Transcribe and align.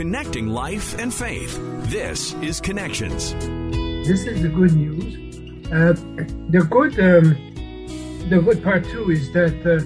connecting 0.00 0.48
life 0.48 0.98
and 0.98 1.12
faith. 1.12 1.60
This 1.90 2.32
is 2.40 2.58
Connections. 2.58 3.34
This 4.08 4.24
is 4.24 4.40
the 4.40 4.48
good 4.48 4.74
news. 4.74 5.12
Uh, 5.66 5.92
the 6.48 6.66
good, 6.70 6.98
um, 6.98 7.36
the 8.30 8.40
good 8.40 8.64
part 8.64 8.82
too 8.86 9.10
is 9.10 9.30
that 9.34 9.60
uh, 9.60 9.76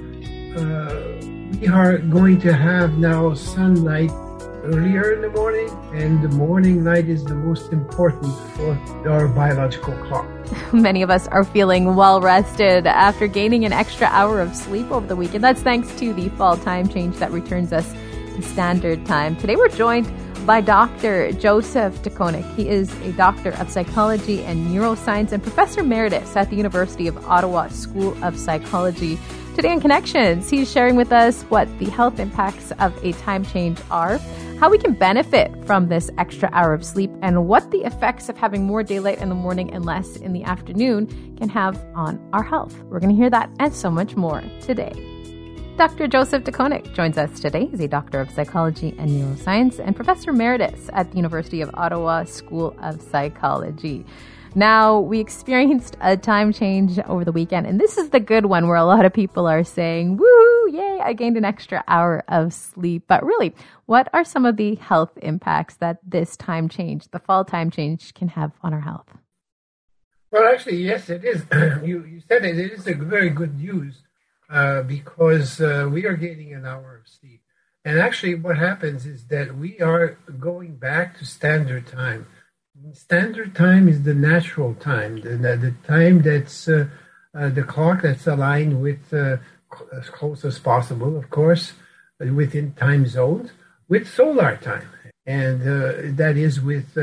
uh, 0.61 1.59
we 1.59 1.67
are 1.67 1.99
going 1.99 2.41
to 2.43 2.53
have 2.53 2.97
now 2.97 3.35
sunlight 3.35 4.13
earlier 4.63 5.15
in 5.15 5.21
the 5.21 5.31
morning, 5.31 5.69
and 5.93 6.23
the 6.23 6.29
morning 6.29 6.85
light 6.85 7.09
is 7.09 7.25
the 7.25 7.35
most 7.35 7.73
important 7.73 8.33
for 8.55 8.79
our 9.11 9.27
biological 9.27 9.95
clock. 10.05 10.29
Many 10.73 11.03
of 11.03 11.11
us 11.11 11.27
are 11.29 11.43
feeling 11.43 11.96
well 11.96 12.21
rested 12.21 12.87
after 12.87 13.27
gaining 13.27 13.65
an 13.65 13.73
extra 13.73 14.07
hour 14.07 14.41
of 14.41 14.55
sleep 14.55 14.93
over 14.93 15.09
the 15.09 15.17
weekend. 15.17 15.43
That's 15.43 15.62
thanks 15.62 15.93
to 15.99 16.15
the 16.15 16.29
fall 16.39 16.57
time 16.57 16.87
change 16.89 17.17
that 17.17 17.33
returns 17.33 17.73
us 17.73 17.93
standard 18.43 19.05
time. 19.07 19.37
Today 19.37 19.57
we're 19.57 19.69
joined 19.69 20.11
by 20.46 20.61
Dr. 20.61 21.33
Joseph 21.33 22.02
De 22.02 22.11
Koninck. 22.11 22.45
He 22.55 22.69
is 22.69 22.93
a 23.01 23.12
doctor 23.12 23.51
of 23.60 23.70
psychology 23.70 24.45
and 24.45 24.66
neuroscience 24.66 25.33
and 25.33 25.43
professor 25.43 25.80
emeritus 25.80 26.37
at 26.37 26.51
the 26.51 26.57
University 26.57 27.07
of 27.07 27.16
Ottawa 27.27 27.69
School 27.69 28.16
of 28.24 28.38
Psychology. 28.38 29.19
Today 29.55 29.73
in 29.73 29.80
Connections, 29.80 30.51
he's 30.51 30.70
sharing 30.70 30.97
with 30.97 31.12
us 31.12 31.43
what 31.45 31.69
the 31.79 31.87
health 31.87 32.19
impacts 32.19 32.73
of 32.73 32.93
a 33.05 33.12
time 33.12 33.45
change 33.45 33.79
are 33.91 34.19
how 34.59 34.71
we 34.71 34.79
can 34.79 34.95
benefit 34.95 35.52
from 35.66 35.88
this 35.88 36.10
extra 36.16 36.48
hour 36.52 36.73
of 36.73 36.85
sleep, 36.85 37.10
and 37.23 37.46
what 37.46 37.71
the 37.71 37.85
effects 37.85 38.29
of 38.29 38.37
having 38.37 38.65
more 38.65 38.82
daylight 38.82 39.19
in 39.19 39.29
the 39.29 39.35
morning 39.35 39.73
and 39.73 39.85
less 39.85 40.16
in 40.16 40.32
the 40.32 40.45
afternoon 40.45 41.07
can 41.37 41.48
have 41.48 41.85
on 41.95 42.19
our 42.32 42.43
health. 42.43 42.74
We're 42.85 43.01
going 43.01 43.15
to 43.15 43.16
hear 43.16 43.30
that 43.30 43.51
and 43.59 43.74
so 43.74 43.91
much 43.91 44.16
more 44.16 44.43
today. 44.60 45.13
Dr. 45.77 46.06
Joseph 46.06 46.45
De 46.45 46.52
Koninck 46.52 46.95
joins 46.95 47.19
us 47.19 47.41
today. 47.41 47.66
He's 47.66 47.80
a 47.80 47.88
doctor 47.88 48.20
of 48.20 48.30
psychology 48.30 48.95
and 48.96 49.10
neuroscience 49.10 49.80
and 49.80 49.96
professor 49.96 50.30
emeritus 50.30 50.88
at 50.92 51.10
the 51.10 51.16
University 51.16 51.60
of 51.62 51.70
Ottawa 51.74 52.23
School 52.23 52.77
of 52.80 53.02
Psychology. 53.02 54.07
Now, 54.54 55.01
we 55.01 55.18
experienced 55.18 55.96
a 56.01 56.16
time 56.16 56.52
change 56.52 57.01
over 57.01 57.24
the 57.24 57.32
weekend, 57.32 57.66
and 57.66 57.80
this 57.80 57.99
is 57.99 58.10
the 58.10 58.21
good 58.21 58.46
one 58.46 58.68
where 58.68 58.76
a 58.76 58.84
lot 58.84 59.04
of 59.04 59.12
people 59.12 59.49
are 59.49 59.65
saying, 59.65 60.16
woo, 60.16 60.71
yay, 60.71 61.01
I 61.02 61.12
gained 61.12 61.37
an 61.37 61.45
extra 61.45 61.82
hour 61.88 62.23
of 62.29 62.52
sleep. 62.52 63.06
But 63.09 63.24
really, 63.24 63.52
what 63.87 64.09
are 64.12 64.22
some 64.22 64.47
of 64.47 64.56
the 64.56 64.77
health 64.77 65.19
impacts 65.22 65.75
that 65.78 65.99
this 66.06 66.37
time 66.37 66.69
change, 66.69 67.09
the 67.09 67.19
fall 67.19 67.44
time 67.44 67.72
change, 67.72 68.15
can 68.15 68.28
have 68.28 68.53
on 68.62 68.72
our 68.72 68.82
health? 68.82 69.09
Well, 70.31 70.47
actually, 70.47 70.84
yes, 70.84 71.10
it 71.10 71.25
is. 71.25 71.43
you, 71.84 72.04
you 72.04 72.22
said 72.28 72.44
it, 72.44 72.60
it 72.60 72.71
is 72.71 72.87
a 72.87 72.94
very 72.94 73.31
good 73.31 73.59
news 73.59 74.04
uh, 74.50 74.82
because 74.82 75.60
uh, 75.60 75.88
we 75.91 76.06
are 76.06 76.16
gaining 76.16 76.53
an 76.53 76.66
hour 76.66 77.03
of 77.03 77.09
sleep. 77.09 77.41
And 77.84 77.98
actually, 77.98 78.34
what 78.34 78.59
happens 78.59 79.06
is 79.06 79.26
that 79.26 79.56
we 79.56 79.81
are 79.81 80.19
going 80.38 80.76
back 80.76 81.19
to 81.19 81.26
standard 81.26 81.87
time. 81.87 82.26
Standard 82.92 83.54
time 83.54 83.88
is 83.88 84.03
the 84.03 84.15
natural 84.15 84.75
time, 84.75 85.20
the, 85.20 85.37
the 85.37 85.75
time 85.87 86.22
that's 86.22 86.69
uh, 86.69 86.88
uh, 87.34 87.48
the 87.50 87.62
clock 87.62 88.03
that's 88.03 88.26
aligned 88.26 88.81
with 88.81 89.12
uh, 89.12 89.37
as 89.92 90.09
close 90.09 90.44
as 90.44 90.59
possible, 90.59 91.16
of 91.16 91.31
course, 91.31 91.75
within 92.19 92.72
time 92.72 93.06
zones, 93.06 93.50
with 93.88 94.09
solar 94.09 94.56
time. 94.56 94.88
And 95.26 96.16
that 96.16 96.37
is 96.37 96.60
with 96.60 96.97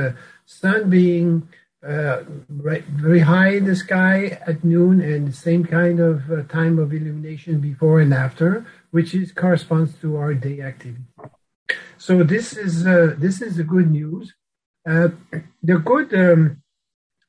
sun 0.45 0.89
being 0.89 1.47
uh, 1.87 2.23
right, 2.49 2.83
very 2.85 3.19
high 3.19 3.49
in 3.49 3.65
the 3.65 3.75
sky 3.75 4.39
at 4.45 4.63
noon 4.63 5.01
and 5.01 5.27
the 5.27 5.33
same 5.33 5.63
kind 5.65 5.99
of 5.99 6.47
time 6.49 6.77
of 6.77 6.93
illumination 6.93 7.59
before 7.59 7.99
and 7.99 8.13
after, 8.13 8.65
which 8.91 9.13
is 9.15 9.31
corresponds 9.31 9.93
to 10.01 10.17
our 10.17 10.33
day 10.33 10.61
activity. 10.61 11.03
So 11.97 12.23
this 12.23 12.57
is 12.57 12.83
this 12.83 13.41
is 13.41 13.57
the 13.57 13.63
good 13.63 13.89
news. 13.89 14.33
Uh, 14.87 15.09
the 15.61 15.77
good, 15.77 16.13
um, 16.13 16.61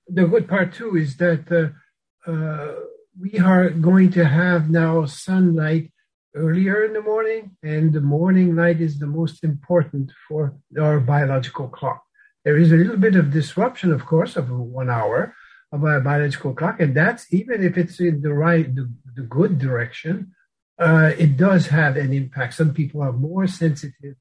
the 0.09 0.27
good 0.27 0.49
part 0.49 0.73
too 0.73 0.97
is 0.97 1.17
that 1.19 1.45
uh, 1.53 2.31
uh, 2.31 2.75
we 3.21 3.39
are 3.39 3.69
going 3.69 4.11
to 4.13 4.25
have 4.25 4.71
now 4.71 5.05
sunlight 5.05 5.93
earlier 6.35 6.85
in 6.85 6.95
the 6.95 7.03
morning, 7.03 7.57
and 7.63 7.93
the 7.93 8.01
morning 8.01 8.57
light 8.57 8.81
is 8.81 8.99
the 8.99 9.07
most 9.07 9.45
important 9.45 10.11
for 10.27 10.55
our 10.81 10.99
biological 10.99 11.69
clock. 11.69 12.03
There 12.45 12.57
is 12.57 12.73
a 12.73 12.77
little 12.77 12.97
bit 12.97 13.17
of 13.17 13.31
disruption, 13.31 13.93
of 13.93 14.05
course, 14.07 14.37
of 14.37 14.51
one 14.51 14.91
hour 14.91 15.35
of 15.71 15.85
our 15.85 16.01
biological 16.01 16.55
clock, 16.55 16.81
and 16.81 16.95
that's 16.95 17.33
even 17.33 17.65
if 17.65 17.79
it's 17.79 17.99
in 18.01 18.21
the 18.21 18.33
right, 18.33 18.75
the, 18.75 18.91
the 19.15 19.23
good 19.23 19.59
direction. 19.59 20.35
Uh, 20.79 21.13
it 21.17 21.37
does 21.37 21.69
have 21.69 21.97
an 21.97 22.13
impact. 22.13 22.55
Some 22.55 22.75
people 22.75 23.03
are 23.03 23.13
more 23.13 23.47
sensitive 23.47 24.17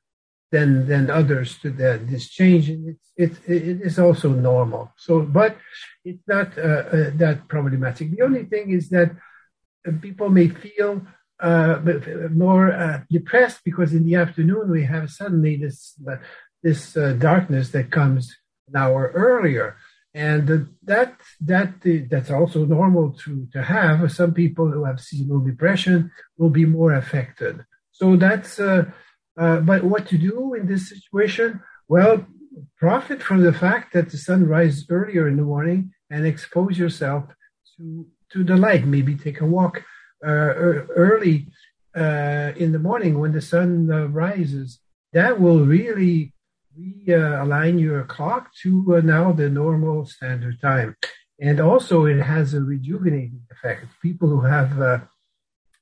than 0.52 0.88
than 0.88 1.10
others 1.10 1.58
to 1.60 1.70
that 1.72 2.08
this 2.08 2.30
change 2.30 2.70
and 2.70 2.90
it's 2.90 3.08
it, 3.16 3.50
it 3.50 3.81
is 3.81 3.98
also 3.98 4.30
normal 4.30 4.92
so 4.98 5.22
but 5.22 5.58
it's 6.04 6.28
not 6.28 6.58
uh, 6.58 6.84
uh, 6.96 7.10
that 7.16 7.48
problematic 7.48 8.12
the 8.12 8.22
only 8.22 8.44
thing 8.44 8.70
is 8.72 8.90
that 8.90 9.12
people 10.02 10.30
may 10.30 10.50
feel 10.50 11.02
uh, 11.40 11.80
more 12.31 12.72
uh, 12.72 13.02
depressed 13.10 13.62
because 13.64 13.94
in 13.94 14.06
the 14.06 14.16
afternoon 14.16 14.70
we 14.70 14.84
have 14.84 15.10
suddenly 15.10 15.56
this 15.56 15.96
this 16.64 16.94
darkness 16.94 17.70
that 17.70 17.92
comes 17.92 18.36
an 18.68 18.76
hour 18.82 19.12
earlier 19.14 19.76
and 20.14 20.68
that 20.84 21.14
that 21.40 21.74
that's 22.10 22.30
also 22.30 22.66
normal 22.66 23.12
to 23.14 23.48
to 23.54 23.64
have 23.64 24.12
some 24.12 24.34
people 24.34 24.70
who 24.70 24.84
have 24.84 25.00
seasonal 25.00 25.40
depression 25.40 26.12
will 26.38 26.50
be 26.50 26.66
more 26.66 26.94
affected 26.94 27.66
so 27.92 28.16
that's 28.16 28.60
uh, 29.38 29.60
but 29.62 29.84
what 29.84 30.08
to 30.08 30.18
do 30.18 30.54
in 30.54 30.68
this 30.68 30.90
situation? 30.90 31.62
Well, 31.88 32.26
profit 32.78 33.22
from 33.24 33.42
the 33.42 33.54
fact 33.54 33.94
that 33.94 34.10
the 34.10 34.18
sun 34.18 34.48
rises 34.48 34.86
earlier 34.90 35.28
in 35.28 35.38
the 35.38 35.44
morning 35.44 35.94
and 36.10 36.26
expose 36.26 36.78
yourself 36.78 37.26
to, 37.78 38.06
to 38.32 38.44
the 38.44 38.58
light. 38.58 38.86
Maybe 38.86 39.16
take 39.16 39.42
a 39.42 39.46
walk 39.46 39.84
uh, 40.26 40.30
early 40.30 41.48
uh, 41.96 42.52
in 42.56 42.72
the 42.72 42.80
morning 42.80 43.20
when 43.20 43.32
the 43.32 43.42
sun 43.42 43.90
uh, 43.92 44.08
rises. 44.08 44.80
That 45.14 45.40
will 45.40 45.66
really 45.66 46.34
realign 46.78 47.80
your 47.80 48.04
clock 48.04 48.54
to 48.64 48.96
uh, 48.96 49.02
now 49.02 49.32
the 49.32 49.50
normal 49.50 50.06
standard 50.06 50.62
time. 50.62 50.96
And 51.40 51.59
also, 51.59 52.06
it 52.06 52.22
has 52.22 52.54
a 52.54 52.62
rejuvenating 52.62 53.42
effect. 53.52 53.86
People 54.02 54.30
who 54.30 54.42
have 54.42 55.08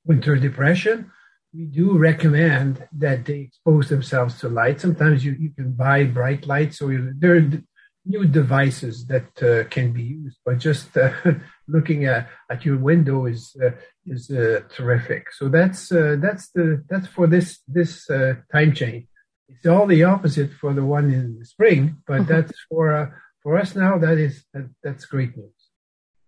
winter 0.05 0.35
depression, 0.37 1.11
we 1.53 1.65
do 1.65 1.97
recommend 1.97 2.87
that 2.93 3.25
they 3.25 3.39
expose 3.39 3.89
themselves 3.89 4.39
to 4.39 4.49
light. 4.49 4.79
Sometimes 4.79 5.25
you, 5.25 5.33
you 5.39 5.51
can 5.51 5.71
buy 5.71 6.03
bright 6.03 6.45
lights 6.45 6.81
or 6.81 6.93
you, 6.93 7.13
there 7.17 7.35
are 7.35 7.49
new 8.05 8.25
devices 8.25 9.05
that 9.07 9.43
uh, 9.43 9.67
can 9.69 9.91
be 9.91 10.03
used, 10.03 10.37
but 10.45 10.57
just 10.57 10.95
uh, 10.97 11.11
looking 11.67 12.05
at, 12.05 12.27
at 12.49 12.65
your 12.65 12.77
window 12.77 13.25
is 13.25 13.55
uh, 13.63 13.71
is 14.05 14.31
uh, 14.31 14.61
terrific. 14.75 15.31
So 15.31 15.49
that's 15.49 15.91
uh, 15.91 16.17
that's 16.19 16.49
the 16.51 16.83
that's 16.89 17.07
for 17.07 17.27
this 17.27 17.59
this 17.67 18.09
uh, 18.09 18.35
time 18.51 18.73
change. 18.73 19.05
It's 19.49 19.65
all 19.65 19.87
the 19.87 20.03
opposite 20.03 20.51
for 20.53 20.73
the 20.73 20.85
one 20.85 21.11
in 21.11 21.37
the 21.39 21.45
spring, 21.45 21.97
but 22.07 22.21
mm-hmm. 22.21 22.31
that's 22.31 22.53
for 22.69 22.93
uh, 22.93 23.09
for 23.41 23.57
us 23.57 23.75
now. 23.75 23.97
That 23.97 24.17
is 24.17 24.45
that, 24.53 24.69
that's 24.83 25.05
great 25.05 25.35
news 25.35 25.59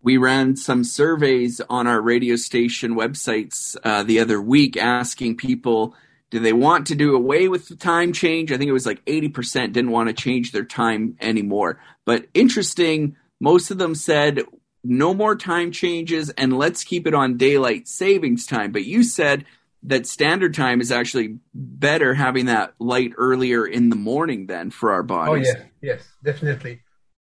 we 0.03 0.17
ran 0.17 0.55
some 0.55 0.83
surveys 0.83 1.61
on 1.69 1.87
our 1.87 2.01
radio 2.01 2.35
station 2.35 2.95
websites 2.95 3.77
uh, 3.83 4.03
the 4.03 4.19
other 4.19 4.41
week 4.41 4.77
asking 4.77 5.37
people 5.37 5.95
do 6.29 6.39
they 6.39 6.53
want 6.53 6.87
to 6.87 6.95
do 6.95 7.15
away 7.15 7.47
with 7.47 7.67
the 7.67 7.75
time 7.75 8.13
change 8.13 8.51
i 8.51 8.57
think 8.57 8.69
it 8.69 8.73
was 8.73 8.85
like 8.85 9.03
80% 9.05 9.73
didn't 9.73 9.91
want 9.91 10.09
to 10.09 10.13
change 10.13 10.51
their 10.51 10.65
time 10.65 11.15
anymore 11.21 11.79
but 12.05 12.25
interesting 12.33 13.15
most 13.39 13.71
of 13.71 13.77
them 13.77 13.95
said 13.95 14.43
no 14.83 15.13
more 15.13 15.35
time 15.35 15.71
changes 15.71 16.29
and 16.31 16.57
let's 16.57 16.83
keep 16.83 17.05
it 17.05 17.13
on 17.13 17.37
daylight 17.37 17.87
savings 17.87 18.45
time 18.45 18.71
but 18.71 18.85
you 18.85 19.03
said 19.03 19.45
that 19.83 20.05
standard 20.05 20.53
time 20.53 20.81
is 20.81 20.91
actually 20.91 21.37
better 21.53 22.13
having 22.13 22.45
that 22.45 22.73
light 22.79 23.11
earlier 23.17 23.65
in 23.65 23.89
the 23.89 23.95
morning 23.95 24.47
then 24.47 24.69
for 24.69 24.91
our 24.91 25.03
bodies 25.03 25.47
oh 25.49 25.59
yeah 25.59 25.65
yes 25.81 26.07
definitely 26.23 26.81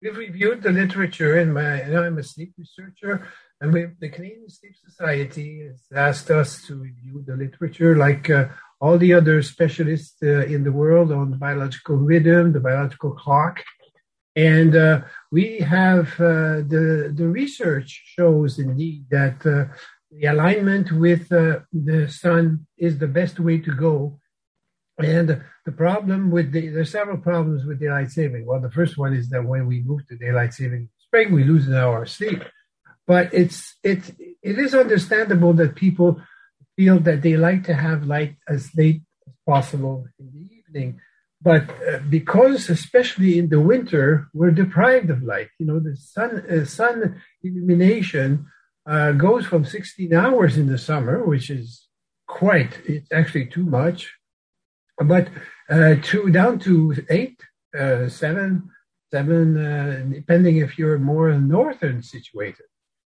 we've 0.03 0.17
reviewed 0.17 0.63
the 0.63 0.71
literature, 0.71 1.39
and 1.39 1.55
my, 1.55 1.85
you 1.85 1.93
know, 1.93 2.03
I'm 2.03 2.19
a 2.19 2.23
sleep 2.23 2.53
researcher, 2.59 3.29
and 3.61 3.73
we, 3.73 3.87
the 4.01 4.09
Canadian 4.09 4.51
Sleep 4.51 4.75
Society 4.85 5.69
has 5.69 5.81
asked 5.95 6.31
us 6.31 6.63
to 6.67 6.75
review 6.75 7.23
the 7.27 7.37
literature, 7.37 7.97
like 7.97 8.29
uh, 8.29 8.47
all 8.81 8.99
the 8.99 9.15
other 9.15 9.43
specialists 9.43 10.17
uh, 10.23 10.45
in 10.47 10.65
the 10.65 10.73
world 10.73 11.13
on 11.13 11.31
the 11.31 11.37
biological 11.37 11.97
rhythm, 11.97 12.53
the 12.53 12.61
biological 12.61 13.13
clock. 13.13 13.63
And 14.35 14.75
uh, 14.75 15.03
we 15.31 15.59
have 15.59 16.09
uh, 16.19 16.65
the 16.73 17.13
the 17.15 17.29
research 17.29 18.03
shows 18.17 18.59
indeed 18.59 19.05
that 19.11 19.45
uh, 19.45 19.77
the 20.13 20.27
alignment 20.27 20.93
with 20.93 21.33
uh, 21.33 21.61
the 21.73 22.09
sun 22.09 22.67
is 22.77 22.99
the 22.99 23.07
best 23.07 23.41
way 23.41 23.59
to 23.59 23.73
go 23.73 24.21
and 24.99 25.43
the 25.65 25.73
problem 25.73 26.31
with 26.31 26.53
the, 26.53 26.69
there's 26.69 26.91
several 26.91 27.19
problems 27.19 27.65
with 27.65 27.81
daylight 27.81 28.11
saving. 28.11 28.47
Well, 28.47 28.61
the 28.61 28.71
first 28.71 28.99
one 28.99 29.15
is 29.15 29.31
that 29.31 29.45
when 29.45 29.67
we 29.67 29.83
move 29.83 30.07
to 30.09 30.17
daylight 30.17 30.53
saving 30.53 30.89
spring, 30.99 31.33
we 31.33 31.45
lose 31.45 31.67
an 31.67 31.75
hour 31.75 32.03
of 32.03 32.11
sleep. 32.11 32.43
But 33.07 33.33
it's, 33.33 33.77
it's, 33.83 34.11
it 34.43 34.59
is 34.59 34.75
understandable 34.75 35.55
that 35.55 35.75
people 35.75 36.21
feel 36.77 36.99
that 37.01 37.23
they 37.23 37.37
like 37.37 37.65
to 37.65 37.75
have 37.75 38.07
light 38.07 38.37
as 38.49 38.71
late 38.77 39.03
as 39.27 39.35
possible 39.47 40.07
in 40.19 40.31
the 40.33 40.57
evening. 40.57 41.01
but 41.41 41.69
uh, 41.89 41.99
because, 42.09 42.71
especially 42.71 43.39
in 43.39 43.49
the 43.49 43.61
winter, 43.61 44.29
we're 44.33 44.53
deprived 44.53 45.11
of 45.11 45.23
light. 45.23 45.49
You 45.59 45.67
know, 45.67 45.81
the 45.81 45.97
sun 45.97 46.31
uh, 46.49 46.65
sun 46.65 47.21
illumination 47.43 48.47
uh, 48.87 49.13
goes 49.13 49.47
from 49.47 49.65
16 49.65 50.13
hours 50.15 50.57
in 50.57 50.67
the 50.67 50.79
summer, 50.79 51.25
which 51.25 51.51
is 51.51 51.89
quite. 52.27 52.81
It's 52.87 53.11
actually 53.13 53.47
too 53.47 53.65
much, 53.65 54.13
but 54.99 55.29
uh, 55.69 55.97
to 56.03 56.31
down 56.31 56.59
to 56.61 56.95
eight, 57.11 57.41
uh, 57.79 58.09
seven, 58.09 58.71
seven, 59.11 59.57
uh, 59.57 60.05
depending 60.13 60.59
if 60.59 60.79
you're 60.79 60.99
more 60.99 61.33
northern 61.39 62.03
situated. 62.03 62.67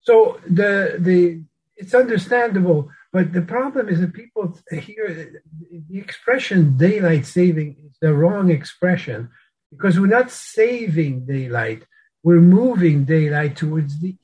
So 0.02 0.40
the 0.48 0.98
the 1.00 1.42
it's 1.78 1.94
understandable 1.94 2.90
but 3.16 3.32
the 3.32 3.44
problem 3.44 3.88
is 3.88 4.02
that 4.02 4.14
people 4.14 4.60
hear 4.70 5.42
the 5.90 5.98
expression 5.98 6.76
daylight 6.76 7.26
saving 7.26 7.78
is 7.86 7.96
the 8.02 8.14
wrong 8.14 8.52
expression 8.52 9.30
because 9.72 9.98
we're 9.98 10.18
not 10.20 10.32
saving 10.32 11.26
daylight, 11.26 11.84
we're 12.24 12.42
moving 12.42 13.06
daylight 13.06 13.56
towards 13.56 14.02
the. 14.02 14.18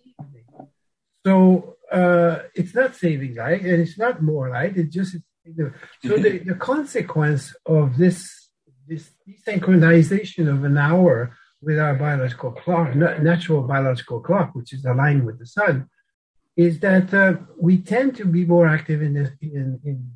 So 1.25 1.77
uh, 1.91 2.39
it's 2.55 2.73
not 2.73 2.95
saving 2.95 3.35
light 3.35 3.61
and 3.61 3.81
it's 3.81 3.97
not 3.97 4.21
more 4.21 4.49
light, 4.49 4.77
it's 4.77 4.93
just 4.93 5.17
so 5.45 6.17
the, 6.17 6.37
the 6.45 6.55
consequence 6.55 7.55
of 7.65 7.97
this 7.97 8.49
this 8.87 9.11
desynchronization 9.27 10.47
of 10.51 10.63
an 10.63 10.77
hour 10.77 11.35
with 11.61 11.79
our 11.79 11.95
biological 11.95 12.51
clock, 12.51 12.95
natural 12.95 13.61
biological 13.63 14.19
clock, 14.19 14.53
which 14.53 14.73
is 14.73 14.83
aligned 14.85 15.25
with 15.25 15.39
the 15.39 15.45
sun, 15.45 15.87
is 16.57 16.79
that 16.79 17.13
uh, 17.13 17.35
we 17.59 17.77
tend 17.77 18.15
to 18.17 18.25
be 18.25 18.45
more 18.45 18.67
active 18.67 19.01
in 19.01 19.13
the 19.13 19.31
in, 19.41 19.79
in, 19.85 20.11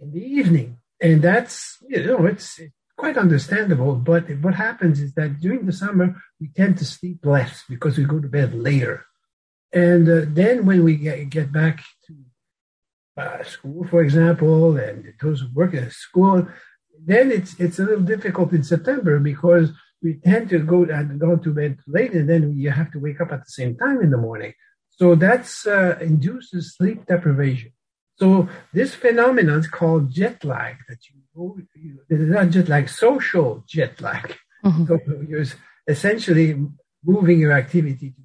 in 0.00 0.12
the 0.12 0.22
evening, 0.22 0.78
and 1.00 1.22
that's 1.22 1.78
you 1.88 2.04
know 2.06 2.26
it's 2.26 2.60
quite 2.96 3.18
understandable. 3.18 3.94
But 3.94 4.30
what 4.40 4.54
happens 4.54 5.00
is 5.00 5.14
that 5.14 5.40
during 5.40 5.66
the 5.66 5.72
summer 5.72 6.16
we 6.40 6.48
tend 6.48 6.78
to 6.78 6.84
sleep 6.84 7.24
less 7.24 7.64
because 7.68 7.98
we 7.98 8.04
go 8.04 8.20
to 8.20 8.28
bed 8.28 8.54
later, 8.54 9.04
and 9.76 10.08
uh, 10.08 10.22
then 10.28 10.64
when 10.64 10.82
we 10.84 10.96
get, 10.96 11.28
get 11.28 11.52
back 11.52 11.84
to 12.06 12.14
uh, 13.22 13.44
school, 13.44 13.84
for 13.84 14.02
example, 14.02 14.78
and 14.78 15.12
those 15.20 15.42
who 15.42 15.48
work 15.52 15.74
at 15.74 15.92
school, 15.92 16.48
then 17.04 17.30
it's 17.30 17.52
it's 17.60 17.78
a 17.78 17.84
little 17.84 18.08
difficult 18.14 18.52
in 18.52 18.62
September 18.62 19.18
because 19.18 19.66
we 20.02 20.14
tend 20.14 20.48
to 20.48 20.58
go 20.60 20.84
and 20.84 21.20
go 21.20 21.36
to 21.36 21.52
bed 21.52 21.76
late, 21.86 22.12
and 22.12 22.26
then 22.30 22.56
you 22.56 22.70
have 22.70 22.90
to 22.92 22.98
wake 22.98 23.20
up 23.20 23.32
at 23.32 23.44
the 23.44 23.54
same 23.60 23.76
time 23.76 24.00
in 24.00 24.10
the 24.10 24.22
morning. 24.28 24.54
So 24.98 25.14
that's 25.14 25.66
uh, 25.66 25.98
induces 26.00 26.74
sleep 26.76 27.04
deprivation. 27.04 27.72
So 28.20 28.48
this 28.72 28.94
phenomenon 28.94 29.58
is 29.60 29.68
called 29.68 30.10
jet 30.10 30.42
lag. 30.42 30.76
That 30.88 31.00
you, 31.08 31.16
go, 31.36 31.58
you 31.74 32.00
it's 32.08 32.30
not 32.34 32.48
jet 32.48 32.68
lag, 32.70 32.88
social 32.88 33.62
jet 33.68 34.00
lag. 34.00 34.34
Mm-hmm. 34.64 34.86
So 34.86 34.98
you're 35.28 35.44
essentially 35.86 36.48
moving 37.04 37.38
your 37.38 37.52
activity 37.52 38.08
to 38.16 38.22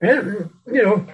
and 0.00 0.50
you 0.66 0.82
know 0.82 1.06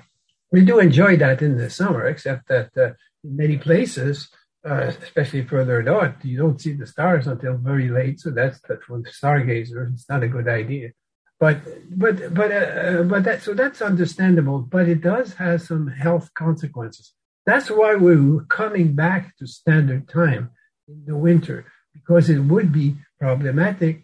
we 0.52 0.64
do 0.64 0.78
enjoy 0.78 1.16
that 1.16 1.42
in 1.42 1.56
the 1.56 1.70
summer, 1.70 2.06
except 2.06 2.48
that 2.48 2.70
uh, 2.76 2.92
in 3.24 3.36
many 3.36 3.56
places, 3.56 4.28
uh, 4.64 4.92
especially 5.02 5.44
further 5.44 5.82
north, 5.82 6.24
you 6.24 6.38
don't 6.38 6.60
see 6.60 6.72
the 6.72 6.86
stars 6.86 7.26
until 7.26 7.56
very 7.56 7.88
late. 7.88 8.20
So 8.20 8.30
that's 8.30 8.60
that 8.68 8.82
for 8.84 8.98
the 8.98 9.10
stargazer. 9.10 9.92
It's 9.92 10.08
not 10.08 10.22
a 10.22 10.28
good 10.28 10.48
idea 10.48 10.90
but 11.38 11.58
but 11.90 12.34
but 12.34 12.50
uh, 12.50 13.02
but 13.02 13.24
that 13.24 13.42
so 13.42 13.54
that's 13.54 13.82
understandable 13.82 14.60
but 14.60 14.88
it 14.88 15.00
does 15.02 15.34
have 15.34 15.60
some 15.60 15.88
health 15.88 16.32
consequences 16.34 17.12
that's 17.44 17.70
why 17.70 17.94
we're 17.94 18.44
coming 18.44 18.94
back 18.94 19.36
to 19.36 19.46
standard 19.46 20.08
time 20.08 20.50
in 20.88 21.04
the 21.06 21.16
winter 21.16 21.66
because 21.92 22.30
it 22.30 22.38
would 22.38 22.72
be 22.72 22.96
problematic 23.20 24.02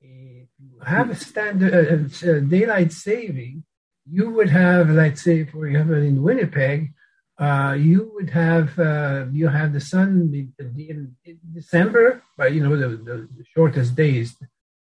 if 0.00 0.48
you 0.58 0.80
have 0.84 1.10
a 1.10 1.14
standard 1.14 1.72
uh, 1.74 2.30
uh, 2.30 2.40
daylight 2.40 2.92
saving 2.92 3.64
you 4.10 4.30
would 4.30 4.50
have 4.50 4.90
let's 4.90 5.22
say 5.22 5.44
for 5.44 5.66
example 5.66 5.96
in 5.96 6.22
winnipeg 6.22 6.92
uh, 7.38 7.72
you 7.72 8.12
would 8.14 8.30
have 8.30 8.78
uh, 8.78 9.24
you 9.32 9.48
have 9.48 9.72
the 9.72 9.80
sun 9.80 10.30
in, 10.58 11.16
in 11.24 11.38
December, 11.52 12.22
but 12.36 12.52
you 12.52 12.62
know 12.62 12.76
the, 12.76 12.88
the, 12.88 13.28
the 13.36 13.44
shortest 13.54 13.96
day 13.96 14.18
is 14.18 14.36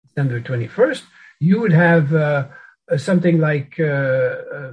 December 0.03 0.41
twenty 0.41 0.67
first 0.67 1.05
you 1.41 1.61
would 1.61 1.73
have 1.73 2.13
uh, 2.15 2.49
something 2.97 3.39
like 3.39 3.79
uh, 3.79 3.85
uh, 3.85 4.73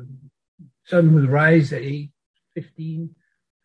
sun 0.86 1.14
would 1.14 1.30
rise 1.30 1.74
at 1.74 1.82
eight 1.82 2.12
fifteen. 2.54 3.16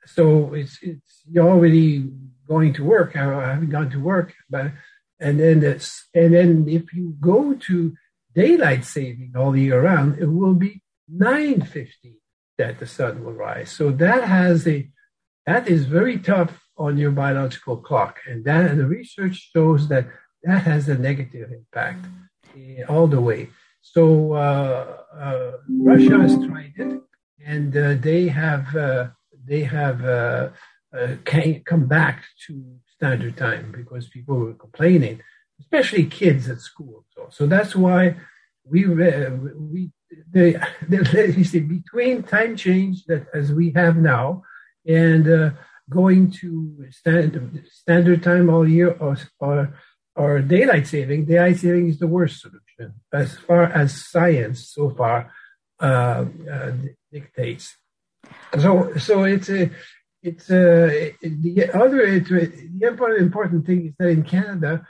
So 0.06 0.54
it's 0.54 0.78
it's 0.82 1.22
you're 1.30 1.48
already 1.48 2.10
going 2.48 2.72
to 2.74 2.84
work. 2.84 3.16
I 3.16 3.52
haven't 3.52 3.70
gone 3.70 3.90
to 3.90 4.00
work, 4.00 4.34
but 4.48 4.72
and 5.18 5.38
then 5.38 5.62
and 6.14 6.34
then 6.34 6.66
if 6.68 6.92
you 6.92 7.16
go 7.20 7.54
to 7.54 7.94
daylight 8.34 8.84
saving 8.84 9.32
all 9.36 9.56
year 9.56 9.82
round, 9.82 10.18
it 10.18 10.26
will 10.26 10.54
be 10.54 10.82
nine 11.08 11.62
fifty 11.62 12.20
that 12.58 12.78
the 12.78 12.86
sun 12.86 13.24
will 13.24 13.32
rise. 13.32 13.70
So 13.70 13.90
that 13.92 14.24
has 14.24 14.66
a 14.66 14.88
that 15.46 15.68
is 15.68 15.86
very 15.86 16.18
tough 16.18 16.52
on 16.76 16.96
your 16.96 17.10
biological 17.10 17.76
clock, 17.76 18.20
and 18.26 18.44
that 18.44 18.70
and 18.70 18.80
the 18.80 18.86
research 18.86 19.50
shows 19.52 19.88
that 19.88 20.06
that 20.42 20.62
has 20.62 20.88
a 20.88 20.96
negative 20.96 21.50
impact 21.52 22.06
all 22.88 23.06
the 23.06 23.20
way. 23.20 23.48
So 23.82 24.32
uh, 24.32 24.96
uh, 25.14 25.52
Russia 25.68 26.18
has 26.20 26.34
tried 26.46 26.74
it, 26.76 27.00
and 27.44 27.76
uh, 27.76 27.94
they 27.94 28.28
have 28.28 28.66
they 29.44 29.62
have 29.62 30.52
come 31.64 31.86
back 31.86 32.24
to 32.46 32.76
standard 32.86 33.36
time 33.36 33.72
because 33.74 34.08
people 34.08 34.36
were 34.36 34.54
complaining, 34.54 35.22
especially 35.60 36.04
kids 36.06 36.48
at 36.48 36.60
school. 36.60 37.04
So, 37.14 37.28
so 37.30 37.46
that's 37.46 37.76
why 37.76 38.16
we 38.64 38.86
we 38.86 39.90
the, 40.32 40.66
the 40.88 41.44
say 41.44 41.60
between 41.60 42.22
time 42.22 42.56
change 42.56 43.04
that 43.04 43.26
as 43.34 43.52
we 43.52 43.72
have 43.76 43.96
now 43.96 44.42
and 44.86 45.28
uh, 45.28 45.50
going 45.88 46.30
to 46.30 46.86
standard 46.90 47.64
standard 47.68 48.22
time 48.22 48.48
all 48.50 48.68
year 48.68 48.90
or, 48.92 49.16
or 49.38 49.74
or 50.16 50.40
daylight 50.40 50.86
saving, 50.86 51.24
daylight 51.24 51.56
saving 51.56 51.88
is 51.88 51.98
the 51.98 52.06
worst 52.06 52.40
solution 52.40 52.94
as 53.12 53.36
far 53.38 53.64
as 53.64 54.06
science 54.10 54.70
so 54.74 54.90
far 54.90 55.32
uh, 55.80 56.24
uh, 56.52 56.72
dictates. 57.12 57.76
So, 58.58 58.94
so 58.96 59.24
it's 59.24 59.48
a, 59.48 59.70
it's 60.22 60.50
a, 60.50 61.14
the 61.22 61.70
other 61.72 62.00
it, 62.00 62.28
the 62.28 62.86
important 62.86 63.22
important 63.22 63.66
thing 63.66 63.86
is 63.86 63.94
that 63.98 64.08
in 64.08 64.22
Canada 64.22 64.82
uh, 64.82 64.84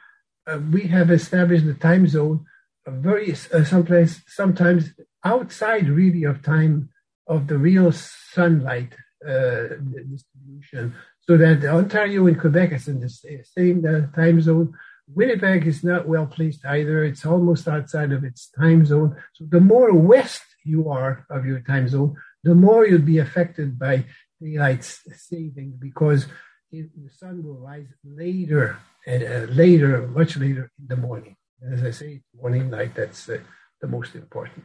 we 0.58 0.82
have 0.82 1.10
established 1.10 1.66
the 1.66 1.74
time 1.74 2.06
zone 2.06 2.44
very 2.86 3.32
uh, 3.32 3.64
someplace 3.64 4.22
sometimes 4.26 4.90
outside 5.24 5.88
really 5.88 6.24
of 6.24 6.42
time 6.42 6.88
of 7.26 7.46
the 7.46 7.58
real 7.58 7.92
sunlight 7.92 8.94
uh, 9.26 9.68
distribution, 10.10 10.94
so 11.20 11.36
that 11.36 11.64
Ontario 11.64 12.26
and 12.26 12.40
Quebec 12.40 12.72
is 12.72 12.88
in 12.88 13.00
the 13.00 13.10
same 13.44 13.84
uh, 13.86 14.16
time 14.16 14.40
zone 14.40 14.74
Winnipeg 15.14 15.66
is 15.66 15.82
not 15.82 16.06
well 16.06 16.26
placed 16.26 16.64
either. 16.64 17.04
It's 17.04 17.26
almost 17.26 17.66
outside 17.66 18.12
of 18.12 18.24
its 18.24 18.50
time 18.50 18.84
zone. 18.84 19.16
So 19.34 19.44
the 19.48 19.60
more 19.60 19.92
west 19.92 20.42
you 20.64 20.88
are 20.88 21.26
of 21.30 21.44
your 21.46 21.60
time 21.60 21.88
zone, 21.88 22.16
the 22.44 22.54
more 22.54 22.86
you'll 22.86 23.00
be 23.00 23.18
affected 23.18 23.78
by 23.78 24.04
daylight 24.40 24.84
saving 24.84 25.74
because 25.78 26.26
the 26.70 27.10
sun 27.18 27.42
will 27.42 27.58
rise 27.58 27.88
later, 28.04 28.78
uh, 29.06 29.46
later, 29.50 30.06
much 30.08 30.36
later 30.36 30.70
in 30.78 30.86
the 30.86 30.96
morning. 30.96 31.36
As 31.72 31.82
I 31.84 31.90
say, 31.90 32.22
morning 32.40 32.70
light, 32.70 32.94
that's 32.94 33.28
uh, 33.28 33.38
the 33.80 33.88
most 33.88 34.14
important. 34.14 34.64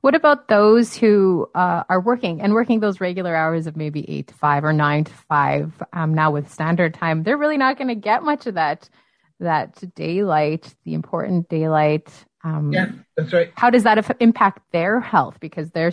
What 0.00 0.14
about 0.14 0.48
those 0.48 0.96
who 0.96 1.48
uh, 1.54 1.84
are 1.88 2.00
working 2.00 2.40
and 2.40 2.52
working 2.52 2.80
those 2.80 3.00
regular 3.00 3.34
hours 3.34 3.66
of 3.66 3.76
maybe 3.76 4.08
eight 4.10 4.28
to 4.28 4.34
five 4.34 4.64
or 4.64 4.72
nine 4.72 5.04
to 5.04 5.12
five 5.28 5.72
um, 5.92 6.14
now 6.14 6.30
with 6.30 6.50
standard 6.50 6.94
time? 6.94 7.22
They're 7.22 7.38
really 7.38 7.56
not 7.56 7.78
going 7.78 7.88
to 7.88 7.94
get 7.94 8.22
much 8.22 8.46
of 8.46 8.54
that 8.54 8.88
that 9.40 9.82
daylight, 9.96 10.74
the 10.84 10.94
important 10.94 11.48
daylight. 11.48 12.08
Um, 12.44 12.72
yeah, 12.72 12.90
that's 13.16 13.32
right. 13.32 13.50
How 13.56 13.70
does 13.70 13.82
that 13.84 14.16
impact 14.20 14.60
their 14.72 15.00
health? 15.00 15.38
Because 15.40 15.70
they're 15.70 15.92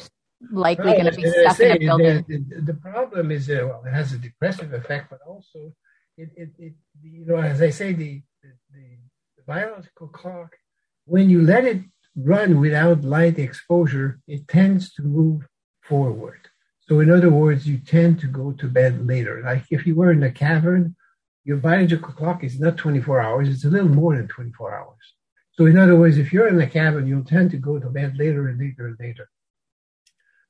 likely 0.51 0.86
well, 0.86 1.01
going 1.01 1.12
to 1.12 1.22
be 1.22 1.29
stuck 1.29 1.58
say, 1.58 1.72
in 1.72 1.75
a 1.77 1.79
building. 1.79 2.25
The, 2.27 2.62
the, 2.62 2.74
problem 2.74 3.31
is, 3.31 3.50
uh, 3.50 3.65
well, 3.67 3.84
it 3.86 3.91
has 3.91 4.13
a 4.13 4.17
depressive 4.17 4.74
effect, 4.74 5.10
but 5.10 5.19
also, 5.27 5.74
it, 6.17 6.29
it, 6.36 6.50
it 6.58 6.74
you 7.01 7.25
know, 7.25 7.38
as 7.38 7.62
I 7.62 7.69
say, 7.69 7.93
the, 7.93 8.22
the, 8.41 8.50
the 9.38 9.43
biological 9.46 10.08
clock, 10.08 10.55
when 11.05 11.29
you 11.29 11.41
let 11.41 11.65
it 11.65 11.81
run 12.15 12.60
without 12.60 13.03
light 13.03 13.39
exposure, 13.39 14.19
it 14.27 14.48
tends 14.48 14.93
to 14.93 15.01
move 15.01 15.48
forward. 15.81 16.48
So, 16.81 17.00
in 17.00 17.12
other 17.12 17.29
words, 17.29 17.67
you 17.67 17.77
tend 17.77 18.19
to 18.22 18.27
go 18.27 18.51
to 18.53 18.67
bed 18.67 19.05
later. 19.05 19.41
Like 19.46 19.65
if 19.69 19.86
you 19.86 19.96
were 19.96 20.12
in 20.12 20.24
a 20.24 20.31
cavern 20.31 20.96
your 21.50 21.58
biological 21.58 22.13
clock 22.13 22.43
is 22.43 22.60
not 22.60 22.77
24 22.77 23.22
hours, 23.22 23.50
it's 23.50 23.65
a 23.65 23.69
little 23.69 23.89
more 23.89 24.15
than 24.15 24.27
24 24.27 24.77
hours. 24.77 25.15
So, 25.53 25.65
in 25.65 25.79
other 25.79 25.96
words, 25.96 26.19
if 26.19 26.31
you're 26.31 26.48
in 26.48 26.58
the 26.58 26.67
cabin, 26.67 27.08
you'll 27.08 27.24
tend 27.24 27.50
to 27.51 27.58
go 27.58 27.79
to 27.79 27.89
bed 27.89 28.17
later 28.19 28.48
and 28.48 28.60
later 28.60 28.86
and 28.86 28.98
later, 29.00 29.27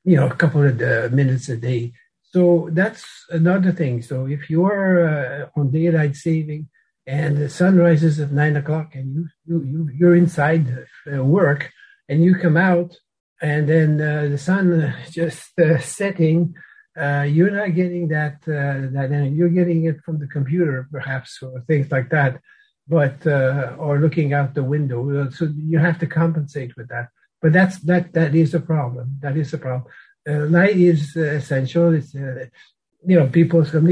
you 0.04 0.16
know, 0.16 0.28
a 0.28 0.36
couple 0.36 0.64
of 0.64 0.82
uh, 0.82 1.10
minutes 1.14 1.50
a 1.50 1.58
day. 1.58 1.94
So, 2.32 2.70
that's 2.72 3.06
another 3.30 3.72
thing. 3.72 4.02
So, 4.02 4.28
if 4.28 4.50
you're 4.50 5.08
uh, 5.08 5.60
on 5.60 5.72
daylight 5.72 6.16
saving 6.16 6.70
and 7.08 7.38
the 7.38 7.50
sun 7.50 7.78
rises 7.78 8.20
at 8.20 8.32
nine 8.32 8.56
o'clock, 8.56 8.94
and 8.94 9.16
you 9.16 9.28
you, 9.46 9.64
you 9.64 9.90
you're 9.98 10.16
inside 10.16 10.86
uh, 11.12 11.24
work, 11.24 11.72
and 12.08 12.24
you 12.24 12.36
come 12.36 12.58
out, 12.58 12.96
and 13.42 13.68
then 13.68 14.00
uh, 14.00 14.28
the 14.30 14.38
sun 14.38 14.94
just 15.12 15.58
uh, 15.60 15.80
setting. 15.80 16.54
You're 16.96 17.52
not 17.52 17.76
getting 17.76 18.10
that 18.10 18.42
that 18.46 19.10
energy. 19.12 19.36
You're 19.36 19.58
getting 19.60 19.86
it 19.86 20.02
from 20.06 20.20
the 20.20 20.28
computer, 20.28 20.88
perhaps, 20.92 21.42
or 21.42 21.62
things 21.62 21.90
like 21.92 22.10
that, 22.10 22.42
but 22.88 23.26
or 23.26 24.00
looking 24.00 24.34
out 24.34 24.54
the 24.54 24.64
window. 24.64 25.30
So 25.30 25.48
you 25.56 25.80
have 25.80 25.98
to 26.00 26.08
compensate 26.08 26.76
with 26.76 26.90
that. 26.90 27.08
But 27.42 27.54
that's 27.54 27.80
that 27.82 28.14
that 28.14 28.36
is 28.36 28.54
a 28.54 28.60
problem. 28.60 29.18
That 29.22 29.38
is 29.38 29.54
a 29.54 29.58
problem. 29.58 29.92
light 30.28 30.78
is 30.78 31.16
essential. 31.16 31.94
It's 31.94 32.14
you 32.14 33.18
know 33.18 33.28
people, 33.28 33.64
some 33.66 33.86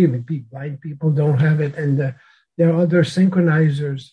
blind 0.52 0.82
people 0.82 1.12
don't 1.12 1.40
have 1.40 1.62
it, 1.62 1.76
and 1.76 2.14
there 2.58 2.70
are 2.74 2.82
other 2.82 3.04
synchronizers 3.04 4.10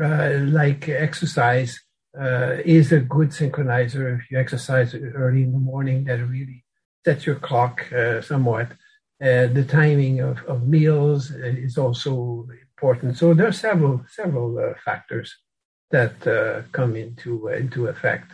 uh, 0.00 0.38
like 0.44 0.88
exercise 0.88 1.80
uh, 2.18 2.56
is 2.64 2.92
a 2.92 3.00
good 3.00 3.30
synchronizer 3.30 4.18
if 4.18 4.30
you 4.30 4.38
exercise 4.38 4.94
early 4.94 5.42
in 5.42 5.52
the 5.52 5.58
morning 5.58 6.04
that 6.04 6.18
really 6.18 6.64
sets 7.04 7.26
your 7.26 7.36
clock 7.36 7.92
uh, 7.92 8.20
somewhat. 8.20 8.68
Uh, 9.22 9.46
the 9.48 9.66
timing 9.68 10.20
of, 10.20 10.38
of 10.44 10.66
meals 10.66 11.30
is 11.30 11.76
also 11.76 12.48
important. 12.76 13.18
So 13.18 13.34
there 13.34 13.46
are 13.46 13.52
several 13.52 14.04
several 14.08 14.58
uh, 14.58 14.74
factors 14.84 15.36
that 15.90 16.26
uh, 16.26 16.62
come 16.72 16.96
into 16.96 17.48
into 17.48 17.86
effect. 17.88 18.32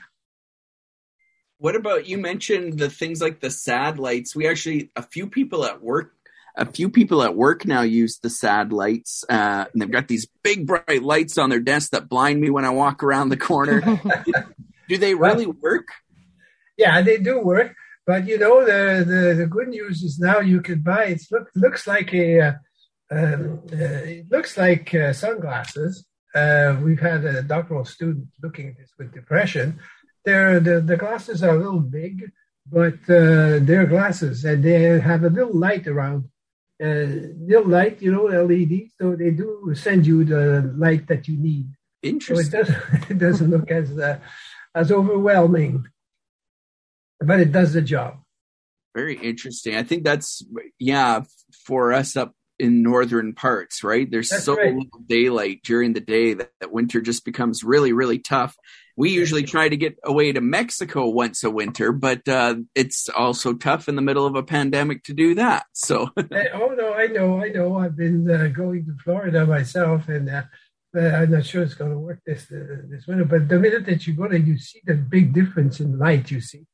What 1.58 1.76
about 1.76 2.06
you 2.06 2.18
mentioned 2.18 2.78
the 2.78 2.90
things 2.90 3.20
like 3.20 3.40
the 3.40 3.50
sad 3.50 3.98
lights? 3.98 4.36
We 4.36 4.48
actually 4.48 4.90
a 4.94 5.02
few 5.02 5.26
people 5.26 5.64
at 5.64 5.82
work 5.82 6.12
a 6.56 6.64
few 6.64 6.88
people 6.88 7.22
at 7.22 7.36
work 7.36 7.66
now 7.66 7.82
use 7.82 8.18
the 8.18 8.30
sad 8.30 8.72
lights, 8.72 9.24
uh, 9.28 9.66
and 9.72 9.82
they've 9.82 9.90
got 9.90 10.08
these 10.08 10.26
big 10.42 10.66
bright 10.66 11.02
lights 11.02 11.36
on 11.36 11.50
their 11.50 11.60
desk 11.60 11.90
that 11.90 12.08
blind 12.08 12.40
me 12.40 12.50
when 12.50 12.64
I 12.64 12.70
walk 12.70 13.02
around 13.02 13.28
the 13.28 13.36
corner. 13.36 13.82
do 14.88 14.96
they 14.96 15.14
really 15.14 15.46
work? 15.46 15.88
Yeah, 16.78 17.02
they 17.02 17.18
do 17.18 17.40
work. 17.40 17.74
But 18.06 18.26
you 18.26 18.38
know, 18.38 18.64
the, 18.64 19.04
the, 19.04 19.34
the 19.34 19.46
good 19.46 19.68
news 19.68 20.02
is 20.02 20.18
now 20.18 20.40
you 20.40 20.62
can 20.62 20.80
buy. 20.80 21.04
It 21.04 21.22
look, 21.30 21.50
looks 21.54 21.86
like 21.86 22.14
a 22.14 22.40
uh, 22.40 22.52
uh, 23.12 23.36
it 23.70 24.26
looks 24.30 24.56
like 24.56 24.94
uh, 24.94 25.12
sunglasses. 25.12 26.06
Uh, 26.34 26.76
we've 26.82 27.00
had 27.00 27.24
a 27.24 27.42
doctoral 27.42 27.84
student 27.84 28.28
looking 28.42 28.68
at 28.68 28.76
this 28.76 28.92
with 28.98 29.12
depression. 29.12 29.78
They're, 30.26 30.60
the 30.60 30.80
the 30.80 30.96
glasses 30.96 31.42
are 31.42 31.54
a 31.54 31.58
little 31.58 31.80
big, 31.80 32.32
but 32.68 32.98
uh, 33.08 33.60
they're 33.62 33.86
glasses 33.86 34.44
and 34.44 34.62
they 34.62 35.00
have 35.00 35.22
a 35.22 35.30
little 35.30 35.56
light 35.56 35.86
around 35.86 36.28
uh, 36.82 37.06
little 37.38 37.68
light, 37.68 38.02
you 38.02 38.12
know, 38.12 38.24
LED. 38.24 38.90
So 39.00 39.16
they 39.16 39.30
do 39.30 39.72
send 39.74 40.06
you 40.06 40.24
the 40.24 40.74
light 40.76 41.06
that 41.06 41.28
you 41.28 41.38
need. 41.38 41.68
Interesting. 42.02 42.50
So 42.50 42.58
it 42.58 42.64
doesn't, 42.64 43.10
it 43.10 43.18
doesn't 43.18 43.50
look 43.50 43.70
as 43.70 43.98
uh, 43.98 44.18
as 44.74 44.92
overwhelming, 44.92 45.86
but 47.20 47.40
it 47.40 47.52
does 47.52 47.72
the 47.72 47.82
job. 47.82 48.18
Very 48.94 49.16
interesting. 49.16 49.76
I 49.76 49.84
think 49.84 50.04
that's 50.04 50.44
yeah 50.78 51.22
for 51.64 51.92
us 51.92 52.16
up 52.16 52.34
in 52.58 52.82
northern 52.82 53.34
parts, 53.34 53.84
right? 53.84 54.10
There's 54.10 54.30
that's 54.30 54.44
so 54.44 54.56
right. 54.56 54.74
little 54.74 55.00
daylight 55.06 55.60
during 55.62 55.92
the 55.92 56.00
day 56.00 56.34
that, 56.34 56.50
that 56.60 56.72
winter 56.72 57.00
just 57.00 57.24
becomes 57.24 57.62
really, 57.62 57.92
really 57.92 58.18
tough. 58.18 58.56
We 58.96 59.10
usually 59.10 59.42
try 59.42 59.68
to 59.68 59.76
get 59.76 59.98
away 60.04 60.32
to 60.32 60.40
Mexico 60.40 61.08
once 61.08 61.44
a 61.44 61.50
winter, 61.50 61.92
but 61.92 62.26
uh, 62.26 62.56
it's 62.74 63.08
also 63.10 63.52
tough 63.52 63.88
in 63.88 63.96
the 63.96 64.02
middle 64.02 64.26
of 64.26 64.36
a 64.36 64.42
pandemic 64.42 65.04
to 65.04 65.14
do 65.14 65.34
that. 65.34 65.66
So, 65.72 66.10
oh 66.16 66.74
no, 66.76 66.94
I 66.94 67.06
know, 67.06 67.42
I 67.42 67.48
know. 67.50 67.78
I've 67.78 67.96
been 67.96 68.30
uh, 68.30 68.48
going 68.48 68.86
to 68.86 68.96
Florida 69.04 69.46
myself, 69.46 70.08
and 70.08 70.28
uh, 70.30 70.42
I'm 70.94 71.30
not 71.30 71.44
sure 71.44 71.62
it's 71.62 71.74
going 71.74 71.90
to 71.90 71.98
work 71.98 72.20
this 72.24 72.50
uh, 72.50 72.82
this 72.88 73.06
winter. 73.06 73.24
But 73.24 73.48
the 73.48 73.58
minute 73.58 73.84
that 73.86 74.06
you 74.06 74.14
go 74.14 74.28
there, 74.28 74.38
you 74.38 74.56
see 74.58 74.80
the 74.86 74.94
big 74.94 75.34
difference 75.34 75.80
in 75.80 75.98
light. 75.98 76.30
You 76.30 76.40
see, 76.40 76.64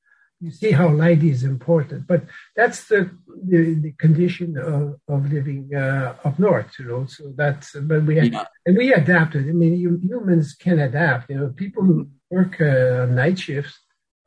you 0.42 0.50
see 0.50 0.72
how 0.72 0.88
light 0.88 1.22
is 1.22 1.44
important. 1.44 2.06
But 2.06 2.24
that's 2.56 2.88
the 2.88 3.10
the, 3.50 3.74
the 3.74 3.92
condition 3.92 4.58
of, 4.58 4.98
of 5.08 5.32
living 5.32 5.70
uh, 5.74 6.16
up 6.24 6.38
north, 6.38 6.72
you 6.78 6.86
know. 6.86 7.06
So 7.06 7.32
that's 7.36 7.72
but 7.74 8.02
we 8.04 8.20
yeah. 8.20 8.44
and 8.66 8.76
we 8.76 8.92
adapted. 8.92 9.48
I 9.48 9.52
mean, 9.52 9.74
you, 9.76 9.98
humans 10.02 10.54
can 10.54 10.78
adapt. 10.80 11.30
You 11.30 11.38
know, 11.38 11.48
people 11.64 11.84
who 11.84 12.08
work 12.30 12.60
uh, 12.60 13.06
night 13.06 13.38
shifts. 13.38 13.78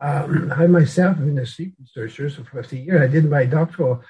Um, 0.02 0.52
I 0.56 0.68
myself 0.68 1.18
have 1.18 1.26
been 1.26 1.40
a 1.40 1.46
sleep 1.46 1.74
researcher 1.80 2.30
so 2.30 2.44
for 2.44 2.60
a 2.60 2.76
year. 2.76 3.04
I 3.04 3.08
did 3.08 3.30
my 3.30 3.46
doctoral 3.46 4.04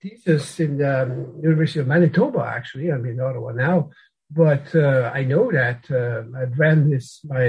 thesis 0.00 0.60
in 0.60 0.78
the 0.78 1.02
um, 1.02 1.40
University 1.42 1.80
of 1.80 1.86
Manitoba. 1.86 2.40
Actually, 2.40 2.90
I'm 2.90 3.06
in 3.06 3.20
Ottawa 3.20 3.52
now. 3.52 3.90
But 4.30 4.74
uh, 4.74 5.12
I 5.14 5.22
know 5.22 5.52
that 5.52 5.80
uh, 5.90 6.22
I 6.36 6.44
ran 6.56 6.90
this. 6.90 7.20
My 7.24 7.44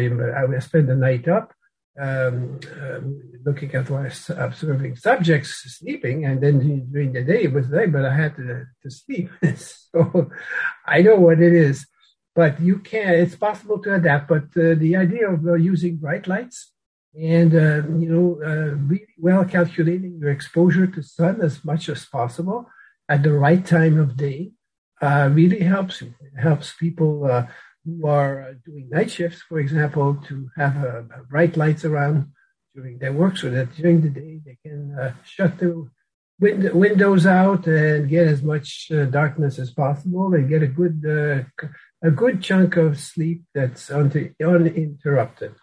I 0.56 0.60
spent 0.60 0.88
the 0.88 0.96
night 0.96 1.27
up 1.27 1.54
um, 2.00 2.60
um, 2.82 3.22
looking 3.46 3.74
at 3.74 3.89
was 3.89 4.30
observing 4.36 4.96
subjects 4.96 5.63
sleeping, 5.80 6.25
and 6.25 6.42
then 6.42 6.89
during 6.92 7.13
the 7.13 7.24
day 7.24 7.44
it 7.44 7.54
was 7.54 7.70
late, 7.70 7.92
but 7.92 8.06
I 8.06 8.16
had 8.16 8.36
to, 8.36 8.66
to 8.84 8.89
sleep. 8.89 9.30
so 9.56 10.30
I 10.86 11.01
know 11.01 11.16
what 11.16 11.42
it 11.42 11.54
is, 11.54 11.88
but 12.36 12.60
you 12.60 12.80
can. 12.80 13.16
It's 13.16 13.36
possible 13.36 13.80
to 13.80 13.96
adapt. 13.96 14.27
But 14.27 14.46
uh, 14.56 14.75
the 14.75 14.96
idea 14.96 15.30
of 15.30 15.46
uh, 15.46 15.54
using 15.56 15.98
bright 15.98 16.27
lights 16.27 16.72
and 17.20 17.56
uh, 17.56 17.82
you 17.98 18.10
know 18.10 18.39
uh, 18.46 18.75
really 18.75 19.16
well 19.18 19.44
calculating 19.46 20.20
your 20.20 20.32
exposure 20.32 20.88
to 20.88 21.01
sun 21.01 21.42
as 21.42 21.66
much 21.66 21.89
as 21.89 22.06
possible 22.06 22.70
at 23.10 23.24
the 23.24 23.34
right 23.34 23.66
time 23.66 24.00
of 24.00 24.16
day 24.16 24.51
uh, 25.01 25.30
really 25.32 25.60
helps. 25.60 26.01
you. 26.01 26.13
It 26.22 26.39
helps 26.39 26.74
people 26.74 27.25
uh, 27.25 27.48
who 27.88 28.06
are 28.08 28.41
uh, 28.41 28.53
doing 28.65 28.89
night 28.89 29.10
shifts, 29.10 29.41
for 29.48 29.60
example, 29.60 30.22
to 30.27 30.50
have 30.58 30.75
uh, 30.84 31.01
bright 31.29 31.56
lights 31.56 31.86
around 31.86 32.32
during 32.75 33.00
their 33.00 33.13
work 33.13 33.38
so 33.38 33.50
that 33.50 33.74
during 33.75 34.01
the 34.01 34.10
day 34.10 34.41
they 34.46 34.58
can 34.62 34.96
uh, 35.00 35.13
shut 35.24 35.58
the 35.58 35.89
wind- 36.39 36.74
windows 36.74 37.25
out 37.25 37.65
and 37.65 38.10
get 38.10 38.27
as 38.27 38.44
much 38.44 38.91
uh, 38.91 39.06
darkness 39.06 39.58
as 39.58 39.72
possible 39.72 40.34
and 40.34 40.50
get 40.50 40.62
a 40.62 40.67
good 40.67 40.98
uh, 41.08 41.67
a 42.03 42.12
good 42.12 42.41
chunk 42.41 42.75
of 42.77 43.00
sleep 43.00 43.44
that's 43.56 43.89
un- 43.89 44.36
uninterrupted. 44.44 45.56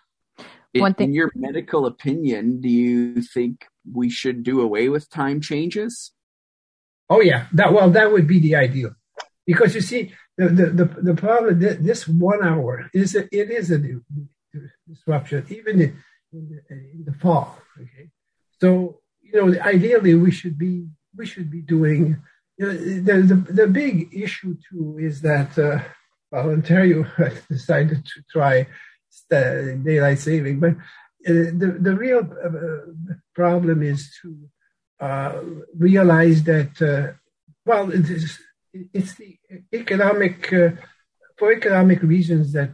In, 0.72 0.94
in 0.98 1.12
your 1.14 1.30
medical 1.36 1.86
opinion, 1.86 2.60
do 2.60 2.68
you 2.68 3.22
think 3.22 3.66
we 3.92 4.10
should 4.10 4.42
do 4.42 4.60
away 4.60 4.88
with 4.88 5.08
time 5.08 5.40
changes? 5.40 6.12
Oh 7.08 7.20
yeah, 7.20 7.46
that 7.52 7.72
well 7.72 7.90
that 7.90 8.10
would 8.10 8.26
be 8.26 8.40
the 8.40 8.56
ideal, 8.56 8.92
because 9.46 9.74
you 9.74 9.80
see 9.80 10.12
the, 10.36 10.48
the, 10.48 10.66
the, 10.66 10.84
the 11.02 11.14
problem, 11.14 11.58
this 11.58 12.08
one 12.08 12.44
hour, 12.44 12.90
is 12.92 13.14
a, 13.14 13.22
it 13.34 13.50
is 13.50 13.70
a 13.70 13.80
disruption, 14.88 15.46
even 15.48 15.80
in, 15.80 15.96
in, 16.32 16.48
the, 16.48 16.74
in 16.76 17.04
the 17.04 17.12
fall. 17.12 17.58
Okay, 17.80 18.10
so 18.60 19.00
you 19.20 19.32
know, 19.34 19.60
ideally, 19.60 20.14
we 20.14 20.30
should 20.30 20.58
be 20.58 20.86
we 21.16 21.26
should 21.26 21.50
be 21.50 21.60
doing. 21.62 22.22
You 22.56 22.66
know, 22.66 22.72
the, 22.72 23.34
the 23.34 23.52
the 23.52 23.66
big 23.66 24.10
issue 24.12 24.56
too 24.68 24.96
is 24.98 25.20
that 25.22 25.58
uh, 25.58 25.80
well, 26.30 26.50
Ontario 26.50 27.06
decided 27.48 28.04
to 28.04 28.22
try 28.30 28.66
daylight 29.30 30.18
saving, 30.18 30.60
but 30.60 30.72
uh, 31.26 31.50
the 31.60 31.76
the 31.80 31.94
real 31.94 32.20
uh, 32.20 33.14
problem 33.34 33.82
is 33.82 34.16
to 34.22 34.48
uh, 35.00 35.40
realize 35.76 36.44
that 36.44 36.80
uh, 36.82 37.12
well, 37.66 37.90
it 37.90 38.08
is 38.08 38.38
it's 38.92 39.14
the 39.14 39.38
economic, 39.72 40.52
uh, 40.52 40.70
for 41.36 41.52
economic 41.52 42.02
reasons 42.02 42.52
that 42.52 42.70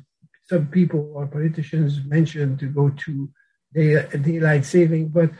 some 0.48 0.66
people 0.66 1.12
or 1.14 1.26
politicians 1.26 2.00
mention 2.04 2.56
to 2.58 2.66
go 2.66 2.90
to 2.90 3.30
day, 3.72 4.04
daylight 4.20 4.64
saving. 4.64 5.08
But 5.08 5.30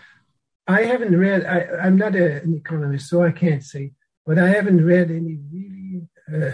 I 0.66 0.82
haven't 0.82 1.18
read, 1.18 1.44
I, 1.44 1.86
am 1.86 1.96
not 1.96 2.14
a, 2.14 2.42
an 2.42 2.54
economist, 2.54 3.08
so 3.08 3.22
I 3.22 3.32
can't 3.32 3.64
say, 3.64 3.92
but 4.26 4.38
I 4.38 4.48
haven't 4.50 4.84
read 4.84 5.10
any 5.10 5.38
really 5.52 6.08
uh, 6.32 6.52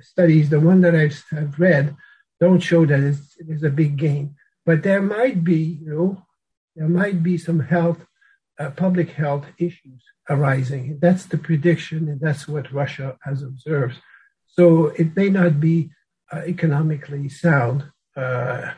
studies. 0.00 0.50
The 0.50 0.60
one 0.60 0.80
that 0.82 0.94
I've, 0.94 1.24
I've 1.32 1.58
read 1.58 1.96
don't 2.40 2.60
show 2.60 2.84
that 2.84 3.00
it's, 3.00 3.36
it's 3.38 3.62
a 3.62 3.70
big 3.70 3.96
gain. 3.96 4.34
But 4.66 4.82
there 4.82 5.02
might 5.02 5.42
be, 5.42 5.80
you 5.80 5.90
know, 5.90 6.26
there 6.76 6.88
might 6.88 7.22
be 7.22 7.38
some 7.38 7.60
health, 7.60 8.04
uh, 8.62 8.70
public 8.70 9.10
health 9.22 9.46
issues 9.58 10.02
arising. 10.28 10.84
That's 11.04 11.26
the 11.26 11.38
prediction, 11.48 12.08
and 12.10 12.20
that's 12.20 12.46
what 12.46 12.72
Russia 12.72 13.08
has 13.26 13.42
observed. 13.42 13.96
So 14.46 14.88
it 15.02 15.16
may 15.16 15.30
not 15.30 15.60
be 15.68 15.90
uh, 16.32 16.42
economically 16.54 17.28
sound. 17.28 17.78
Uh, 18.16 18.72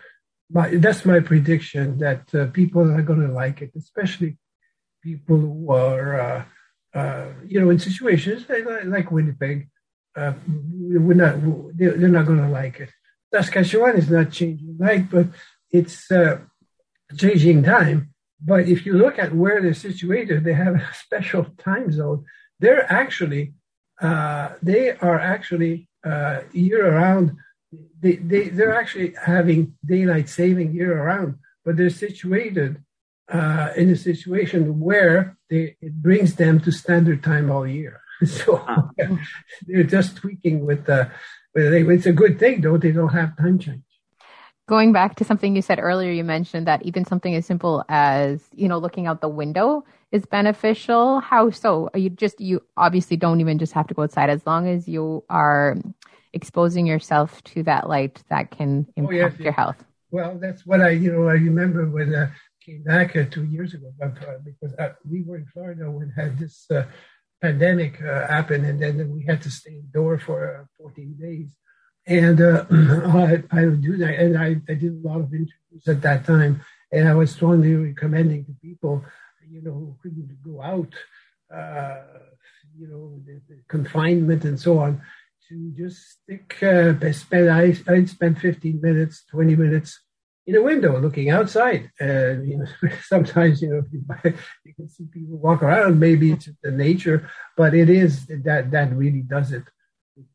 my, 0.50 0.66
that's 0.84 1.04
my 1.04 1.20
prediction 1.20 1.98
that 1.98 2.22
uh, 2.34 2.46
people 2.60 2.82
are 2.96 3.02
going 3.02 3.26
to 3.26 3.32
like 3.32 3.58
it, 3.64 3.72
especially 3.76 4.38
people 5.02 5.38
who 5.38 5.72
are, 5.72 6.20
uh, 6.26 6.44
uh, 6.98 7.26
you 7.46 7.60
know, 7.60 7.70
in 7.70 7.78
situations 7.78 8.46
like, 8.48 8.64
like 8.96 9.10
Winnipeg. 9.10 9.68
We're 10.16 11.22
not, 11.24 11.34
they're, 11.76 11.96
they're 11.98 12.08
not 12.18 12.26
going 12.26 12.44
to 12.46 12.48
like 12.48 12.78
it. 12.84 12.90
Saskatchewan 13.32 13.96
is 13.96 14.08
not 14.08 14.30
changing 14.30 14.76
light, 14.78 15.10
but 15.10 15.26
it's 15.72 16.08
changing 17.16 17.64
time. 17.64 18.13
But 18.44 18.68
if 18.68 18.84
you 18.84 18.92
look 18.92 19.18
at 19.18 19.34
where 19.34 19.62
they're 19.62 19.74
situated, 19.74 20.44
they 20.44 20.52
have 20.52 20.74
a 20.74 20.88
special 20.92 21.44
time 21.58 21.90
zone. 21.90 22.24
They're 22.60 22.90
actually, 22.92 23.54
uh, 24.00 24.50
they 24.62 24.90
are 24.90 25.18
actually 25.18 25.88
uh, 26.04 26.40
year 26.52 26.86
around. 26.94 27.36
They, 28.00 28.16
they, 28.16 28.50
they're 28.50 28.78
actually 28.78 29.14
having 29.20 29.74
daylight 29.84 30.28
saving 30.28 30.74
year 30.74 30.92
around, 31.02 31.38
but 31.64 31.76
they're 31.76 31.90
situated 31.90 32.82
uh, 33.32 33.70
in 33.76 33.88
a 33.88 33.96
situation 33.96 34.78
where 34.78 35.38
they, 35.48 35.76
it 35.80 35.94
brings 35.94 36.34
them 36.34 36.60
to 36.60 36.70
standard 36.70 37.22
time 37.22 37.50
all 37.50 37.66
year. 37.66 38.00
So 38.26 38.64
they're 39.66 39.82
just 39.82 40.16
tweaking 40.16 40.64
with 40.64 40.86
the, 40.86 41.10
it's 41.54 42.06
a 42.06 42.12
good 42.12 42.38
thing, 42.38 42.60
though. 42.60 42.78
They 42.78 42.92
don't 42.92 43.12
have 43.12 43.36
time 43.36 43.58
change 43.58 43.82
going 44.66 44.92
back 44.92 45.16
to 45.16 45.24
something 45.24 45.54
you 45.54 45.62
said 45.62 45.78
earlier, 45.78 46.10
you 46.10 46.24
mentioned 46.24 46.66
that 46.66 46.82
even 46.84 47.04
something 47.04 47.34
as 47.34 47.46
simple 47.46 47.84
as, 47.88 48.42
you 48.54 48.68
know, 48.68 48.78
looking 48.78 49.06
out 49.06 49.20
the 49.20 49.28
window 49.28 49.84
is 50.10 50.24
beneficial. 50.24 51.20
How 51.20 51.50
so? 51.50 51.90
You 51.94 52.10
just, 52.10 52.40
you 52.40 52.62
obviously 52.76 53.16
don't 53.16 53.40
even 53.40 53.58
just 53.58 53.72
have 53.72 53.86
to 53.88 53.94
go 53.94 54.02
outside 54.02 54.30
as 54.30 54.46
long 54.46 54.68
as 54.68 54.88
you 54.88 55.24
are 55.28 55.76
exposing 56.32 56.86
yourself 56.86 57.42
to 57.44 57.62
that 57.64 57.88
light 57.88 58.22
that 58.30 58.50
can 58.50 58.86
impact 58.96 59.14
oh, 59.14 59.28
yes, 59.28 59.38
your 59.38 59.52
health. 59.52 59.84
Well, 60.10 60.38
that's 60.40 60.64
what 60.64 60.80
I, 60.80 60.90
you 60.90 61.12
know, 61.12 61.28
I 61.28 61.34
remember 61.34 61.88
when 61.88 62.14
I 62.14 62.30
came 62.64 62.82
back 62.82 63.14
uh, 63.16 63.24
two 63.30 63.44
years 63.44 63.74
ago, 63.74 63.92
uh, 64.02 64.08
because 64.44 64.74
uh, 64.78 64.94
we 65.08 65.22
were 65.22 65.36
in 65.36 65.46
Florida 65.46 65.90
when 65.90 66.10
had 66.10 66.38
this 66.38 66.66
uh, 66.70 66.84
pandemic 67.42 68.00
uh, 68.02 68.26
happen, 68.26 68.64
and 68.64 68.80
then 68.80 69.10
we 69.12 69.24
had 69.24 69.42
to 69.42 69.50
stay 69.50 69.72
indoor 69.72 70.18
for 70.18 70.62
uh, 70.62 70.64
14 70.78 71.16
days 71.20 71.48
and 72.06 72.40
uh, 72.40 72.64
I, 72.70 73.42
I 73.50 73.66
would 73.66 73.82
do 73.82 73.96
that. 73.98 74.18
And 74.18 74.38
I, 74.38 74.56
I 74.68 74.74
did 74.74 74.92
a 75.04 75.08
lot 75.08 75.20
of 75.20 75.32
interviews 75.32 75.88
at 75.88 76.02
that 76.02 76.24
time. 76.26 76.62
And 76.92 77.08
I 77.08 77.14
was 77.14 77.32
strongly 77.32 77.74
recommending 77.74 78.44
to 78.44 78.52
people, 78.62 79.04
you 79.48 79.62
know, 79.62 79.72
who 79.72 79.96
couldn't 80.02 80.42
go 80.44 80.62
out, 80.62 80.92
uh, 81.52 82.02
you 82.76 82.88
know, 82.88 83.20
the, 83.26 83.40
the 83.48 83.62
confinement 83.68 84.44
and 84.44 84.60
so 84.60 84.78
on, 84.78 85.02
to 85.48 85.72
just 85.76 86.20
stick, 86.22 86.62
uh, 86.62 86.94
spend, 87.12 87.50
I, 87.50 87.74
I'd 87.88 88.08
spend 88.08 88.38
15 88.38 88.80
minutes, 88.80 89.24
20 89.30 89.56
minutes 89.56 90.00
in 90.46 90.56
a 90.56 90.62
window 90.62 91.00
looking 91.00 91.30
outside. 91.30 91.90
And, 91.98 92.48
you 92.48 92.58
know, 92.58 92.66
sometimes, 93.02 93.60
you 93.60 93.70
know, 93.70 93.82
you, 93.90 94.04
you 94.64 94.74
can 94.74 94.88
see 94.88 95.04
people 95.12 95.38
walk 95.38 95.62
around, 95.62 95.98
maybe 95.98 96.32
it's 96.32 96.48
the 96.62 96.70
nature, 96.70 97.28
but 97.56 97.74
it 97.74 97.90
is 97.90 98.26
that, 98.44 98.70
that 98.70 98.94
really 98.94 99.22
does 99.22 99.52
it. 99.52 99.64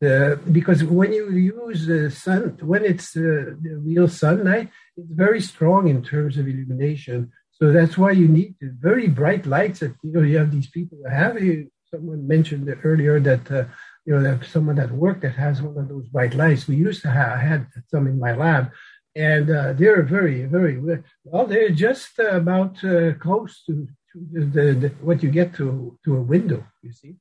Uh, 0.05 0.35
because 0.51 0.83
when 0.83 1.13
you 1.13 1.31
use 1.31 1.85
the 1.85 2.11
sun, 2.11 2.57
when 2.61 2.83
it's 2.83 3.15
uh, 3.15 3.55
the 3.61 3.79
real 3.81 4.09
sunlight, 4.09 4.69
it's 4.97 5.11
very 5.11 5.39
strong 5.39 5.87
in 5.87 6.03
terms 6.03 6.37
of 6.37 6.47
illumination. 6.47 7.31
So 7.51 7.71
that's 7.71 7.97
why 7.97 8.11
you 8.11 8.27
need 8.27 8.55
very 8.61 9.07
bright 9.07 9.45
lights. 9.45 9.79
That 9.79 9.95
you 10.03 10.11
know 10.11 10.21
you 10.21 10.37
have 10.37 10.51
these 10.51 10.69
people 10.69 10.97
that 11.03 11.13
have. 11.13 11.41
You, 11.41 11.71
someone 11.91 12.27
mentioned 12.27 12.73
earlier 12.83 13.21
that 13.21 13.49
uh, 13.49 13.65
you 14.05 14.13
know 14.13 14.21
that 14.21 14.45
someone 14.45 14.79
at 14.79 14.91
work 14.91 15.21
that 15.21 15.35
has 15.35 15.61
one 15.61 15.77
of 15.77 15.87
those 15.87 16.07
bright 16.09 16.33
lights. 16.33 16.67
We 16.67 16.75
used 16.75 17.01
to 17.03 17.11
have 17.11 17.31
I 17.39 17.41
had 17.41 17.67
some 17.87 18.05
in 18.07 18.19
my 18.19 18.33
lab, 18.35 18.71
and 19.15 19.49
uh, 19.49 19.73
they're 19.73 20.03
very 20.03 20.43
very 20.43 20.77
well. 21.23 21.45
They're 21.45 21.69
just 21.69 22.19
about 22.19 22.83
uh, 22.83 23.13
close 23.13 23.63
to, 23.67 23.87
to 24.11 24.17
the, 24.33 24.41
the, 24.45 24.73
the, 24.73 24.89
what 25.01 25.23
you 25.23 25.31
get 25.31 25.53
to 25.55 25.97
to 26.03 26.17
a 26.17 26.21
window. 26.21 26.65
You 26.83 26.91
see, 26.91 27.15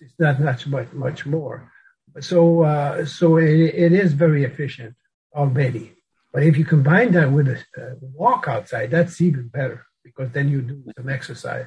it's 0.00 0.14
not 0.20 0.38
much 0.40 0.68
much 0.68 0.92
much 0.92 1.26
more. 1.26 1.72
So, 2.20 2.62
uh, 2.62 3.04
so 3.04 3.36
it, 3.36 3.50
it 3.50 3.92
is 3.92 4.12
very 4.12 4.44
efficient 4.44 4.94
already. 5.34 5.92
But 6.32 6.42
if 6.42 6.56
you 6.56 6.64
combine 6.64 7.12
that 7.12 7.30
with 7.32 7.48
a, 7.48 7.58
a, 7.78 7.96
walk 8.00 8.46
outside, 8.48 8.90
that's 8.90 9.20
even 9.20 9.48
better 9.48 9.86
because 10.04 10.30
then 10.32 10.48
you 10.48 10.62
do 10.62 10.82
some 10.96 11.08
exercise. 11.08 11.66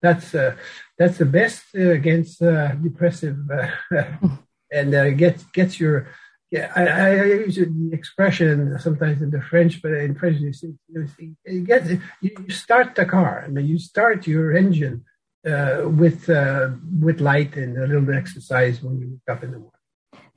That's 0.00 0.34
uh, 0.34 0.56
that's 0.96 1.18
the 1.18 1.26
best 1.26 1.62
uh, 1.76 1.90
against 1.90 2.40
uh, 2.40 2.72
depressive, 2.76 3.36
uh, 3.50 3.68
and 4.72 4.94
uh, 4.94 5.10
gets 5.10 5.44
gets 5.52 5.80
your. 5.80 6.08
Yeah, 6.50 6.72
I, 6.74 6.86
I, 6.86 7.24
use 7.44 7.56
the 7.56 7.90
expression 7.92 8.78
sometimes 8.78 9.20
in 9.20 9.30
the 9.30 9.42
French, 9.42 9.82
but 9.82 9.92
in 9.92 10.14
French 10.14 10.40
you 10.40 10.54
see, 10.54 10.72
you, 11.44 11.60
get, 11.60 11.84
you 12.22 12.30
start 12.48 12.94
the 12.94 13.04
car. 13.04 13.42
I 13.44 13.48
mean, 13.48 13.66
you 13.66 13.78
start 13.78 14.26
your 14.26 14.56
engine 14.56 15.04
uh, 15.46 15.82
with 15.84 16.28
uh, 16.30 16.70
with 17.00 17.20
light 17.20 17.56
and 17.56 17.76
a 17.76 17.86
little 17.86 18.14
exercise 18.14 18.82
when 18.82 18.98
you 18.98 19.08
wake 19.10 19.36
up 19.36 19.44
in 19.44 19.50
the 19.50 19.58
morning. 19.58 19.77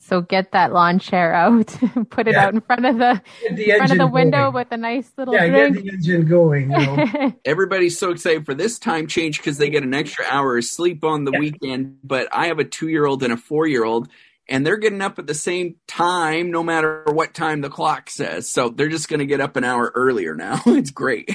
So 0.03 0.19
get 0.19 0.51
that 0.53 0.73
lawn 0.73 0.97
chair 0.97 1.31
out, 1.33 1.67
put 2.09 2.27
it 2.27 2.33
yeah. 2.33 2.45
out 2.45 2.53
in 2.55 2.61
front 2.61 2.85
of 2.87 2.97
the, 2.97 3.21
the 3.51 3.75
front 3.77 3.91
of 3.91 3.97
the 3.99 4.07
window 4.07 4.51
going. 4.51 4.53
with 4.53 4.67
a 4.71 4.77
nice 4.77 5.11
little 5.15 5.33
yeah, 5.33 5.47
drink. 5.47 5.75
get 5.75 5.83
the 5.83 5.91
engine 5.91 6.25
going. 6.25 6.71
You 6.71 6.77
know? 6.77 7.33
Everybody's 7.45 7.99
so 7.99 8.09
excited 8.09 8.45
for 8.45 8.55
this 8.55 8.79
time 8.79 9.05
change 9.05 9.37
because 9.37 9.59
they 9.59 9.69
get 9.69 9.83
an 9.83 9.93
extra 9.93 10.25
hour 10.25 10.57
of 10.57 10.65
sleep 10.65 11.03
on 11.03 11.23
the 11.23 11.31
yeah. 11.31 11.39
weekend. 11.39 11.99
But 12.03 12.29
I 12.31 12.47
have 12.47 12.57
a 12.57 12.63
two-year-old 12.63 13.21
and 13.21 13.31
a 13.31 13.37
four-year-old, 13.37 14.09
and 14.49 14.65
they're 14.65 14.77
getting 14.77 15.01
up 15.01 15.19
at 15.19 15.27
the 15.27 15.35
same 15.35 15.75
time, 15.87 16.49
no 16.49 16.63
matter 16.63 17.03
what 17.05 17.35
time 17.35 17.61
the 17.61 17.69
clock 17.69 18.09
says. 18.09 18.49
So 18.49 18.69
they're 18.69 18.89
just 18.89 19.07
going 19.07 19.19
to 19.19 19.27
get 19.27 19.39
up 19.39 19.55
an 19.55 19.63
hour 19.63 19.91
earlier 19.93 20.33
now. 20.35 20.61
it's 20.65 20.91
great. 20.91 21.29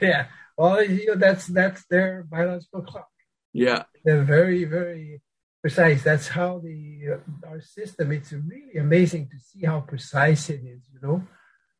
yeah. 0.00 0.26
Well, 0.56 0.84
you 0.84 1.06
know, 1.06 1.16
that's 1.16 1.46
that's 1.48 1.84
their 1.86 2.22
biological 2.30 2.82
clock. 2.82 3.08
Yeah. 3.52 3.82
They're 4.04 4.22
very, 4.22 4.64
very 4.64 5.20
precise. 5.60 6.02
That's 6.02 6.28
how 6.28 6.58
the 6.58 7.14
uh, 7.14 7.48
our 7.48 7.60
system. 7.60 8.12
It's 8.12 8.32
really 8.32 8.76
amazing 8.78 9.28
to 9.28 9.38
see 9.38 9.66
how 9.66 9.80
precise 9.80 10.50
it 10.50 10.62
is. 10.64 10.82
You 10.92 11.00
know, 11.02 11.22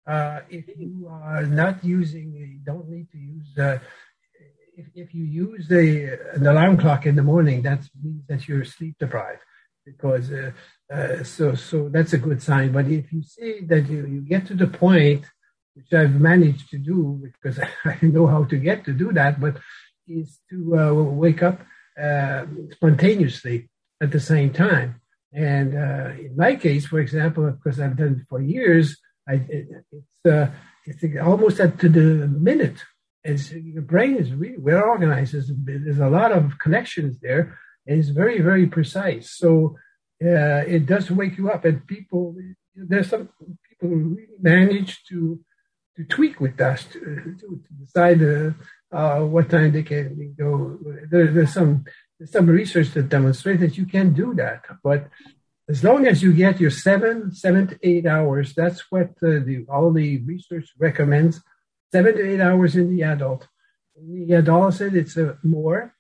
uh, 0.07 0.41
if 0.49 0.67
you 0.77 1.09
are 1.11 1.47
not 1.47 1.85
using, 1.85 2.33
you 2.33 2.61
don't 2.65 2.89
need 2.89 3.11
to 3.13 3.19
use. 3.19 3.59
Uh, 3.59 3.79
if, 4.77 4.87
if 4.95 5.15
you 5.15 5.25
use 5.25 5.69
the 5.69 6.19
an 6.35 6.47
alarm 6.47 6.77
clock 6.77 7.07
in 7.07 7.17
the 7.17 7.23
morning, 7.23 7.63
that 7.63 7.81
means 8.03 8.25
that 8.29 8.49
you're 8.49 8.65
sleep 8.65 8.97
deprived. 8.99 9.43
Because 9.85 10.31
uh, 10.31 10.53
uh, 10.93 11.25
so 11.25 11.55
so 11.55 11.89
that's 11.89 12.13
a 12.13 12.19
good 12.19 12.43
sign. 12.43 12.73
But 12.73 12.87
if 12.87 13.13
you 13.13 13.23
see 13.23 13.61
that 13.63 13.89
you, 13.89 14.07
you 14.07 14.21
get 14.21 14.47
to 14.47 14.55
the 14.55 14.67
point, 14.67 15.25
which 15.75 15.93
I've 15.93 16.21
managed 16.21 16.71
to 16.71 16.79
do 16.79 17.21
because 17.23 17.59
I 17.85 17.99
know 18.03 18.27
how 18.27 18.45
to 18.45 18.57
get 18.57 18.85
to 18.85 18.93
do 18.93 19.13
that, 19.13 19.41
but 19.41 19.57
is 20.09 20.41
to 20.51 20.79
uh, 20.79 20.93
wake 20.93 21.43
up 21.43 21.61
uh, 22.01 22.47
spontaneously 22.73 23.69
at 24.01 24.11
the 24.11 24.21
same 24.21 24.53
time. 24.53 25.01
And 25.33 25.77
uh, 25.77 26.11
in 26.19 26.35
my 26.37 26.57
case, 26.57 26.87
for 26.87 26.99
example, 26.99 27.51
because 27.51 27.79
I've 27.81 27.97
done 27.97 28.21
it 28.21 28.27
for 28.29 28.41
years, 28.41 28.99
I, 29.29 29.35
it, 29.49 29.69
it's, 29.93 30.33
uh, 30.33 30.51
it's 30.87 31.05
almost 31.23 31.61
at 31.61 31.79
to 31.81 31.89
the 31.89 32.27
minute. 32.27 32.83
It's, 33.23 33.53
your 33.53 33.83
brain 33.83 34.17
is 34.17 34.33
really 34.33 34.59
well 34.59 34.83
organized. 34.85 35.35
There's, 35.35 35.53
there's 35.55 35.99
a 35.99 36.09
lot 36.09 36.33
of 36.33 36.59
connections 36.59 37.19
there, 37.21 37.59
and 37.87 37.99
it's 37.99 38.09
very, 38.09 38.41
very 38.41 38.67
precise. 38.67 39.31
So 39.31 39.77
uh, 40.25 40.65
it 40.67 40.87
does 40.87 41.11
wake 41.11 41.39
you 41.39 41.51
up. 41.51 41.65
And 41.65 41.87
people, 41.87 42.35
there's 42.75 43.11
some 43.11 43.29
people 43.69 43.89
who 43.89 44.17
really 44.17 44.39
manage 44.41 45.05
to 45.11 45.41
to 45.97 46.05
tweak 46.05 46.41
with 46.41 46.61
us 46.61 46.85
to, 46.85 47.01
to 47.39 47.61
decide 47.79 48.21
uh, 48.93 49.21
what 49.21 49.51
time 49.51 49.73
they 49.73 49.83
can 49.83 50.35
go. 50.39 50.79
There, 51.11 51.29
there's 51.29 51.55
some 51.55 51.85
there's 52.19 52.33
some 52.33 52.47
research 52.47 52.91
that 52.93 53.09
demonstrates 53.09 53.61
that 53.61 53.79
you 53.79 53.87
can 53.87 54.13
do 54.13 54.35
that, 54.35 54.65
but 54.83 55.09
as 55.71 55.85
long 55.85 56.05
as 56.07 56.21
you 56.21 56.33
get 56.33 56.61
your 56.61 56.71
seven, 56.71 57.33
seven 57.33 57.69
to 57.69 57.79
eight 57.83 58.05
hours, 58.05 58.55
that's 58.55 58.91
what 58.91 59.11
uh, 59.23 59.39
the, 59.47 59.65
all 59.69 59.93
the 59.93 60.19
research 60.23 60.69
recommends. 60.77 61.41
Seven 61.93 62.17
to 62.17 62.29
eight 62.29 62.41
hours 62.41 62.75
in 62.75 62.95
the 62.95 63.05
adult. 63.05 63.47
In 63.97 64.27
the 64.27 64.35
adolescent, 64.35 64.97
it's 64.97 65.17
uh, 65.17 65.37
more, 65.45 65.95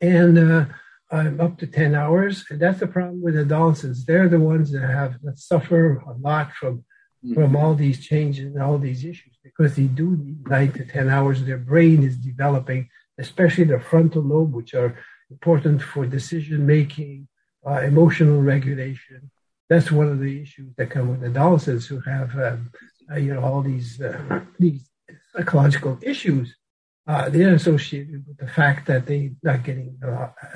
and 0.00 0.36
uh, 0.38 0.64
um, 1.12 1.40
up 1.40 1.58
to 1.58 1.66
ten 1.68 1.94
hours. 1.94 2.44
And 2.50 2.58
that's 2.60 2.80
the 2.80 2.88
problem 2.88 3.22
with 3.22 3.38
adolescents. 3.38 4.04
They're 4.04 4.28
the 4.28 4.40
ones 4.40 4.72
that 4.72 4.88
have 4.88 5.20
that 5.22 5.38
suffer 5.38 5.98
a 5.98 6.12
lot 6.18 6.52
from 6.54 6.84
mm-hmm. 7.24 7.34
from 7.34 7.56
all 7.56 7.74
these 7.74 8.04
changes 8.04 8.54
and 8.54 8.62
all 8.62 8.78
these 8.78 9.04
issues 9.04 9.36
because 9.42 9.76
they 9.76 9.84
do 9.84 10.16
need 10.16 10.48
nine 10.48 10.72
to 10.72 10.84
ten 10.84 11.08
hours. 11.08 11.42
Their 11.42 11.58
brain 11.58 12.02
is 12.02 12.16
developing, 12.16 12.88
especially 13.18 13.64
the 13.64 13.80
frontal 13.80 14.22
lobe, 14.22 14.54
which 14.54 14.74
are 14.74 14.96
important 15.30 15.82
for 15.82 16.06
decision 16.06 16.66
making, 16.66 17.28
uh, 17.66 17.80
emotional 17.80 18.40
regulation. 18.42 19.30
That's 19.68 19.92
one 19.92 20.08
of 20.08 20.18
the 20.18 20.42
issues 20.42 20.74
that 20.76 20.90
come 20.90 21.08
with 21.10 21.24
adolescents 21.24 21.86
who 21.86 22.00
have, 22.00 22.36
um, 22.38 22.72
uh, 23.10 23.16
you 23.16 23.34
know, 23.34 23.44
all 23.44 23.62
these 23.62 24.00
uh, 24.00 24.40
these 24.58 24.88
psychological 25.32 25.98
issues. 26.02 26.56
Uh, 27.06 27.28
they're 27.28 27.54
associated 27.54 28.24
with 28.26 28.36
the 28.38 28.46
fact 28.46 28.86
that 28.86 29.06
they're 29.06 29.30
not 29.42 29.64
getting 29.64 29.98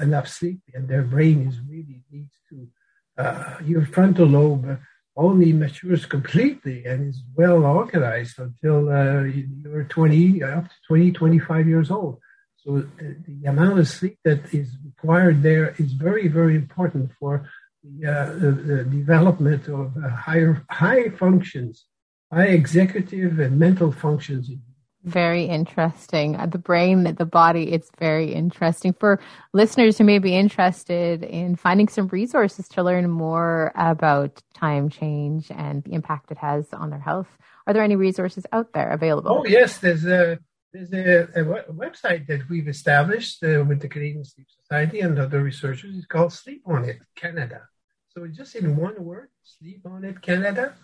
enough 0.01 0.29
sleep, 0.29 0.61
and 0.75 0.89
their 0.89 1.03
brain 1.03 1.49
is 1.49 1.59
really 1.69 2.03
needs 2.11 2.35
to. 2.49 2.69
Uh, 3.17 3.57
your 3.65 3.87
frontal 3.87 4.27
lobe 4.27 4.77
only 5.17 5.53
matures 5.53 6.07
completely 6.07 6.85
and 6.85 7.09
is 7.09 7.23
well 7.37 7.65
organized 7.65 8.39
until 8.39 8.89
uh, 8.89 9.23
you're 9.23 9.85
20, 9.85 10.43
up 10.43 10.65
to 10.65 10.75
20, 10.89 11.13
25 11.13 11.69
years 11.69 11.91
old. 11.91 12.19
So 12.57 12.85
the, 12.99 13.17
the, 13.29 13.49
amount 13.49 13.79
of 13.79 13.89
sleep 13.89 14.19
that 14.25 14.53
is 14.55 14.71
required 14.85 15.43
there 15.43 15.75
is 15.79 15.93
very, 15.93 16.29
very 16.29 16.57
important 16.57 17.13
for 17.21 17.49
the, 17.83 18.11
uh, 18.11 18.33
the, 18.39 18.51
the 18.51 18.85
development 18.85 19.69
of 19.69 19.93
uh, 20.03 20.09
higher 20.09 20.65
high 20.71 21.11
functions, 21.11 21.85
high 22.33 22.47
executive 22.47 23.39
and 23.39 23.59
mental 23.59 23.93
functions 23.93 24.49
in 24.49 24.63
Very 25.05 25.45
interesting. 25.45 26.35
Uh, 26.35 26.47
the 26.47 26.57
brain, 26.57 27.05
the 27.05 27.27
body, 27.27 27.73
it's 27.73 27.91
very 27.99 28.33
interesting. 28.33 28.95
For 28.95 29.21
listeners 29.53 29.99
who 29.99 30.05
may 30.05 30.19
be 30.19 30.35
interested 30.35 31.23
in 31.23 31.57
finding 31.57 31.89
some 31.89 32.09
resources 32.09 32.69
to 32.69 32.83
learn 32.83 33.11
more 33.11 33.71
about 33.75 34.43
time 34.55 34.89
change 34.89 35.51
and 35.51 35.85
the 35.85 35.93
impact 35.93 36.31
it 36.31 36.39
has 36.39 36.73
on 36.73 36.89
their 36.89 37.01
health, 37.01 37.29
are 37.67 37.75
there 37.75 37.83
any 37.83 37.97
resources 37.97 38.47
out 38.51 38.73
there 38.73 38.91
available? 38.91 39.41
Oh, 39.41 39.47
yes. 39.47 39.77
There's 39.77 40.07
a, 40.07 40.39
there's 40.73 40.93
a, 40.95 41.29
a 41.39 41.73
website 41.73 42.27
that 42.29 42.49
we've 42.49 42.69
established 42.69 43.45
uh, 43.45 43.63
with 43.69 43.81
the 43.81 43.89
Canadian 43.89 44.25
Sleep 44.25 44.47
Society 44.63 45.01
and 45.01 45.19
other 45.19 45.43
researchers. 45.43 45.97
It's 45.97 46.07
called 46.07 46.33
Sleep 46.33 46.63
On 46.65 46.83
It 46.83 47.01
Canada. 47.15 47.69
So 48.09 48.27
just 48.27 48.55
in 48.55 48.75
one 48.77 49.05
word, 49.05 49.29
Sleep 49.43 49.83
On 49.85 50.03
It 50.03 50.23
Canada 50.23 50.75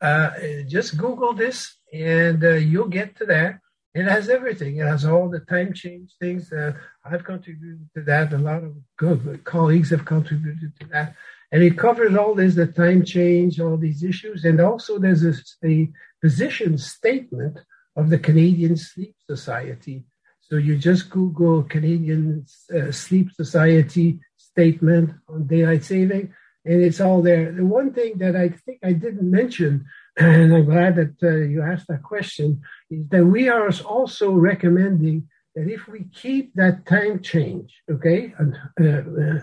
uh, 0.00 0.30
just 0.66 0.96
Google 0.96 1.32
this 1.32 1.76
and 1.92 2.42
uh, 2.44 2.54
you'll 2.54 2.88
get 2.88 3.16
to 3.16 3.26
that. 3.26 3.60
It 3.94 4.04
has 4.04 4.28
everything. 4.28 4.76
It 4.76 4.86
has 4.86 5.04
all 5.04 5.28
the 5.28 5.40
time 5.40 5.72
change 5.72 6.14
things. 6.20 6.52
Uh, 6.52 6.72
I've 7.04 7.24
contributed 7.24 7.88
to 7.96 8.02
that. 8.02 8.32
A 8.32 8.38
lot 8.38 8.62
of 8.62 8.76
good 8.96 9.42
colleagues 9.44 9.90
have 9.90 10.04
contributed 10.04 10.72
to 10.80 10.86
that. 10.88 11.14
And 11.50 11.62
it 11.62 11.78
covers 11.78 12.14
all 12.14 12.34
this, 12.34 12.54
the 12.54 12.66
time 12.66 13.04
change, 13.04 13.58
all 13.58 13.76
these 13.76 14.04
issues. 14.04 14.44
And 14.44 14.60
also 14.60 14.98
there's 14.98 15.24
a, 15.24 15.34
a 15.64 15.90
position 16.20 16.76
statement 16.76 17.58
of 17.96 18.10
the 18.10 18.18
Canadian 18.18 18.76
Sleep 18.76 19.16
Society. 19.26 20.04
So 20.42 20.56
you 20.56 20.76
just 20.76 21.10
Google 21.10 21.62
Canadian 21.62 22.46
uh, 22.74 22.92
Sleep 22.92 23.32
Society 23.32 24.20
statement 24.36 25.10
on 25.28 25.46
daylight 25.46 25.84
saving 25.84 26.34
and 26.64 26.82
it's 26.82 27.00
all 27.00 27.22
there. 27.22 27.52
The 27.52 27.64
one 27.64 27.92
thing 27.92 28.18
that 28.18 28.36
I 28.36 28.50
think 28.50 28.80
I 28.82 28.92
didn't 28.92 29.30
mention, 29.30 29.86
and 30.16 30.54
I'm 30.54 30.64
glad 30.64 30.96
that 30.96 31.14
uh, 31.22 31.36
you 31.36 31.62
asked 31.62 31.88
that 31.88 32.02
question, 32.02 32.62
is 32.90 33.08
that 33.08 33.24
we 33.24 33.48
are 33.48 33.70
also 33.84 34.32
recommending 34.32 35.28
that 35.54 35.68
if 35.68 35.88
we 35.88 36.04
keep 36.14 36.54
that 36.54 36.86
time 36.86 37.20
change, 37.20 37.74
okay, 37.90 38.34
uh, 38.38 38.84
uh, 38.84 39.40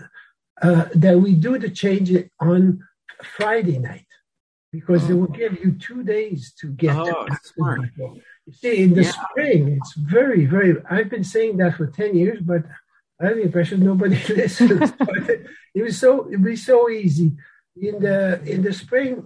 uh, 0.62 0.88
that 0.94 1.18
we 1.18 1.34
do 1.34 1.58
the 1.58 1.70
change 1.70 2.10
on 2.40 2.82
Friday 3.22 3.78
night 3.78 4.06
because 4.72 5.04
oh. 5.04 5.10
it 5.10 5.14
will 5.14 5.26
give 5.28 5.58
you 5.62 5.72
two 5.72 6.02
days 6.02 6.52
to 6.60 6.68
get 6.68 6.96
oh, 6.96 7.26
smart. 7.42 7.80
You 7.98 8.52
see, 8.52 8.82
in 8.84 8.94
the 8.94 9.02
yeah. 9.02 9.12
spring, 9.30 9.68
it's 9.76 9.94
very, 9.94 10.46
very. 10.46 10.76
I've 10.90 11.10
been 11.10 11.24
saying 11.24 11.56
that 11.58 11.76
for 11.76 11.86
ten 11.86 12.16
years, 12.16 12.40
but 12.40 12.62
I 13.20 13.26
have 13.26 13.36
the 13.36 13.42
impression 13.42 13.80
nobody 13.80 14.16
listens. 14.34 14.92
it 15.74 15.82
was 15.82 15.98
so 15.98 16.28
it 16.30 16.40
was 16.40 16.64
so 16.64 16.90
easy 16.90 17.32
in 17.80 18.00
the 18.00 18.42
in 18.44 18.62
the 18.62 18.72
spring. 18.72 19.24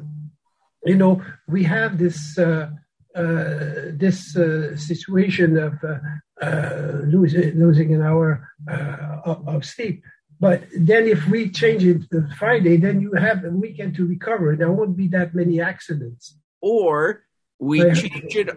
You 0.85 0.97
know, 0.97 1.23
we 1.49 1.65
have 1.65 1.99
this 1.99 2.39
uh, 2.39 2.71
uh, 3.15 3.93
this 3.93 4.37
uh, 4.37 4.77
situation 4.77 5.59
of 5.59 5.75
uh, 5.85 5.99
uh, 6.41 7.01
losing 7.05 7.59
losing 7.59 7.95
an 7.95 8.03
hour 8.03 8.49
uh, 8.71 9.21
of, 9.25 9.49
of, 9.49 9.65
sleep. 9.65 10.03
But 10.39 10.63
then, 10.75 11.07
if 11.07 11.27
we 11.27 11.51
change 11.51 11.85
it 11.85 12.09
to 12.13 12.29
Friday, 12.39 12.77
then 12.79 13.01
you 13.01 13.13
have 13.13 13.45
a 13.45 13.51
weekend 13.51 13.97
to 13.97 14.07
recover. 14.07 14.57
There 14.57 14.73
won't 14.73 14.97
be 14.97 15.09
that 15.09 15.35
many 15.35 15.61
accidents. 15.61 16.37
Or 16.63 17.25
we 17.59 17.81
change 17.93 18.37
it 18.37 18.49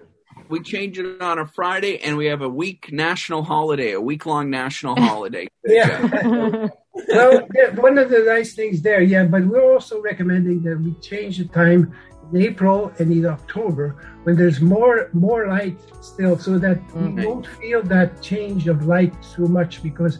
we 0.53 0.59
change 0.61 0.99
it 0.99 1.19
on 1.19 1.39
a 1.39 1.47
Friday, 1.47 1.97
and 2.03 2.15
we 2.15 2.27
have 2.27 2.43
a 2.43 2.47
week 2.63 2.91
national 2.93 3.41
holiday, 3.41 3.93
a 3.93 3.99
week 3.99 4.27
long 4.27 4.51
national 4.51 4.95
holiday. 4.95 5.47
yeah. 5.65 5.99
well, 7.07 7.47
one 7.87 7.97
of 7.97 8.11
the 8.11 8.23
nice 8.27 8.53
things 8.53 8.83
there, 8.83 9.01
yeah, 9.01 9.23
but 9.23 9.43
we're 9.47 9.73
also 9.73 9.99
recommending 9.99 10.61
that 10.61 10.79
we 10.79 10.93
change 11.01 11.39
the 11.39 11.45
time 11.45 11.91
in 12.31 12.41
April 12.43 12.91
and 12.99 13.11
in 13.11 13.25
October 13.25 13.95
when 14.25 14.35
there's 14.35 14.61
more 14.61 15.09
more 15.13 15.47
light 15.47 15.79
still, 16.01 16.37
so 16.37 16.59
that 16.59 16.77
mm-hmm. 16.77 17.15
we 17.15 17.25
won't 17.25 17.47
feel 17.59 17.81
that 17.95 18.21
change 18.21 18.67
of 18.67 18.85
light 18.85 19.13
so 19.25 19.47
much 19.47 19.81
because 19.81 20.19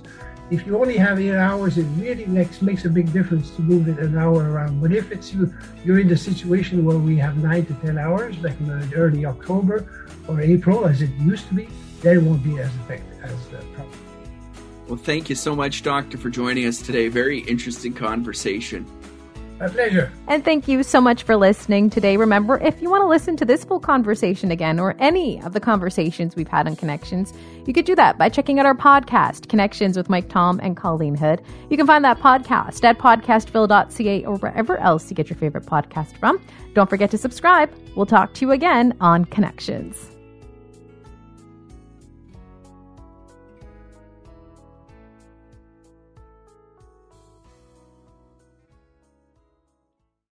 if 0.52 0.66
you 0.66 0.78
only 0.78 0.98
have 0.98 1.20
eight 1.20 1.36
hours, 1.36 1.78
it 1.78 1.86
really 1.98 2.26
makes 2.26 2.62
makes 2.62 2.86
a 2.86 2.90
big 2.90 3.12
difference 3.14 3.52
to 3.56 3.62
move 3.62 3.88
it 3.88 3.98
an 4.00 4.18
hour 4.18 4.52
around. 4.52 4.82
But 4.82 4.92
if 4.92 5.12
it's 5.12 5.34
you, 5.34 5.54
you're 5.84 6.00
in 6.00 6.08
the 6.08 6.18
situation 6.18 6.86
where 6.86 6.98
we 6.98 7.18
have 7.18 7.38
nine 7.38 7.66
to 7.66 7.74
ten 7.76 7.98
hours, 7.98 8.38
like 8.40 8.60
in 8.60 8.94
early 8.94 9.26
October 9.26 10.12
or 10.28 10.42
April, 10.42 10.86
as 10.86 11.02
it 11.02 11.12
used 11.20 11.48
to 11.48 11.56
be, 11.56 11.68
then 12.02 12.18
it 12.18 12.24
won't 12.24 12.44
be 12.44 12.60
as 12.60 12.74
effective 12.76 13.24
as 13.24 13.48
the 13.48 13.58
problem. 13.76 14.00
Well, 14.88 14.98
thank 14.98 15.30
you 15.30 15.36
so 15.36 15.56
much, 15.56 15.82
Doctor, 15.82 16.18
for 16.18 16.30
joining 16.30 16.66
us 16.66 16.82
today. 16.82 17.08
Very 17.08 17.40
interesting 17.40 17.94
conversation. 17.94 18.86
My 19.64 19.70
pleasure. 19.70 20.12
And 20.28 20.44
thank 20.44 20.68
you 20.68 20.84
so 20.84 21.00
much 21.00 21.24
for 21.24 21.38
listening 21.38 21.90
today. 21.90 22.18
Remember, 22.18 22.58
if 22.58 22.82
you 22.82 22.90
want 22.90 23.02
to 23.02 23.08
listen 23.08 23.38
to 23.38 23.46
this 23.46 23.64
full 23.64 23.80
conversation 23.80 24.52
again 24.52 24.78
or 24.78 24.94
any 25.00 25.42
of 25.42 25.54
the 25.54 25.62
conversations 25.62 26.36
we've 26.36 26.50
had 26.50 26.68
on 26.68 26.76
Connections, 26.76 27.34
you 27.66 27.74
could 27.74 27.86
do 27.86 27.96
that 27.96 28.18
by 28.18 28.28
checking 28.28 28.60
out 28.60 28.66
our 28.66 28.76
podcast, 28.76 29.48
Connections 29.48 29.96
with 29.96 30.10
Mike 30.10 30.28
Tom 30.28 30.60
and 30.62 30.76
Colleen 30.76 31.16
Hood. 31.16 31.42
You 31.70 31.78
can 31.78 31.88
find 31.88 32.04
that 32.04 32.20
podcast 32.20 32.84
at 32.84 32.98
podcastville.ca 32.98 34.26
or 34.26 34.36
wherever 34.36 34.78
else 34.80 35.10
you 35.10 35.16
get 35.16 35.30
your 35.30 35.38
favorite 35.38 35.66
podcast 35.66 36.18
from. 36.18 36.46
Don't 36.74 36.90
forget 36.90 37.10
to 37.12 37.18
subscribe. 37.18 37.74
We'll 37.96 38.06
talk 38.06 38.34
to 38.34 38.46
you 38.46 38.52
again 38.52 38.98
on 39.00 39.24
Connections. 39.24 40.13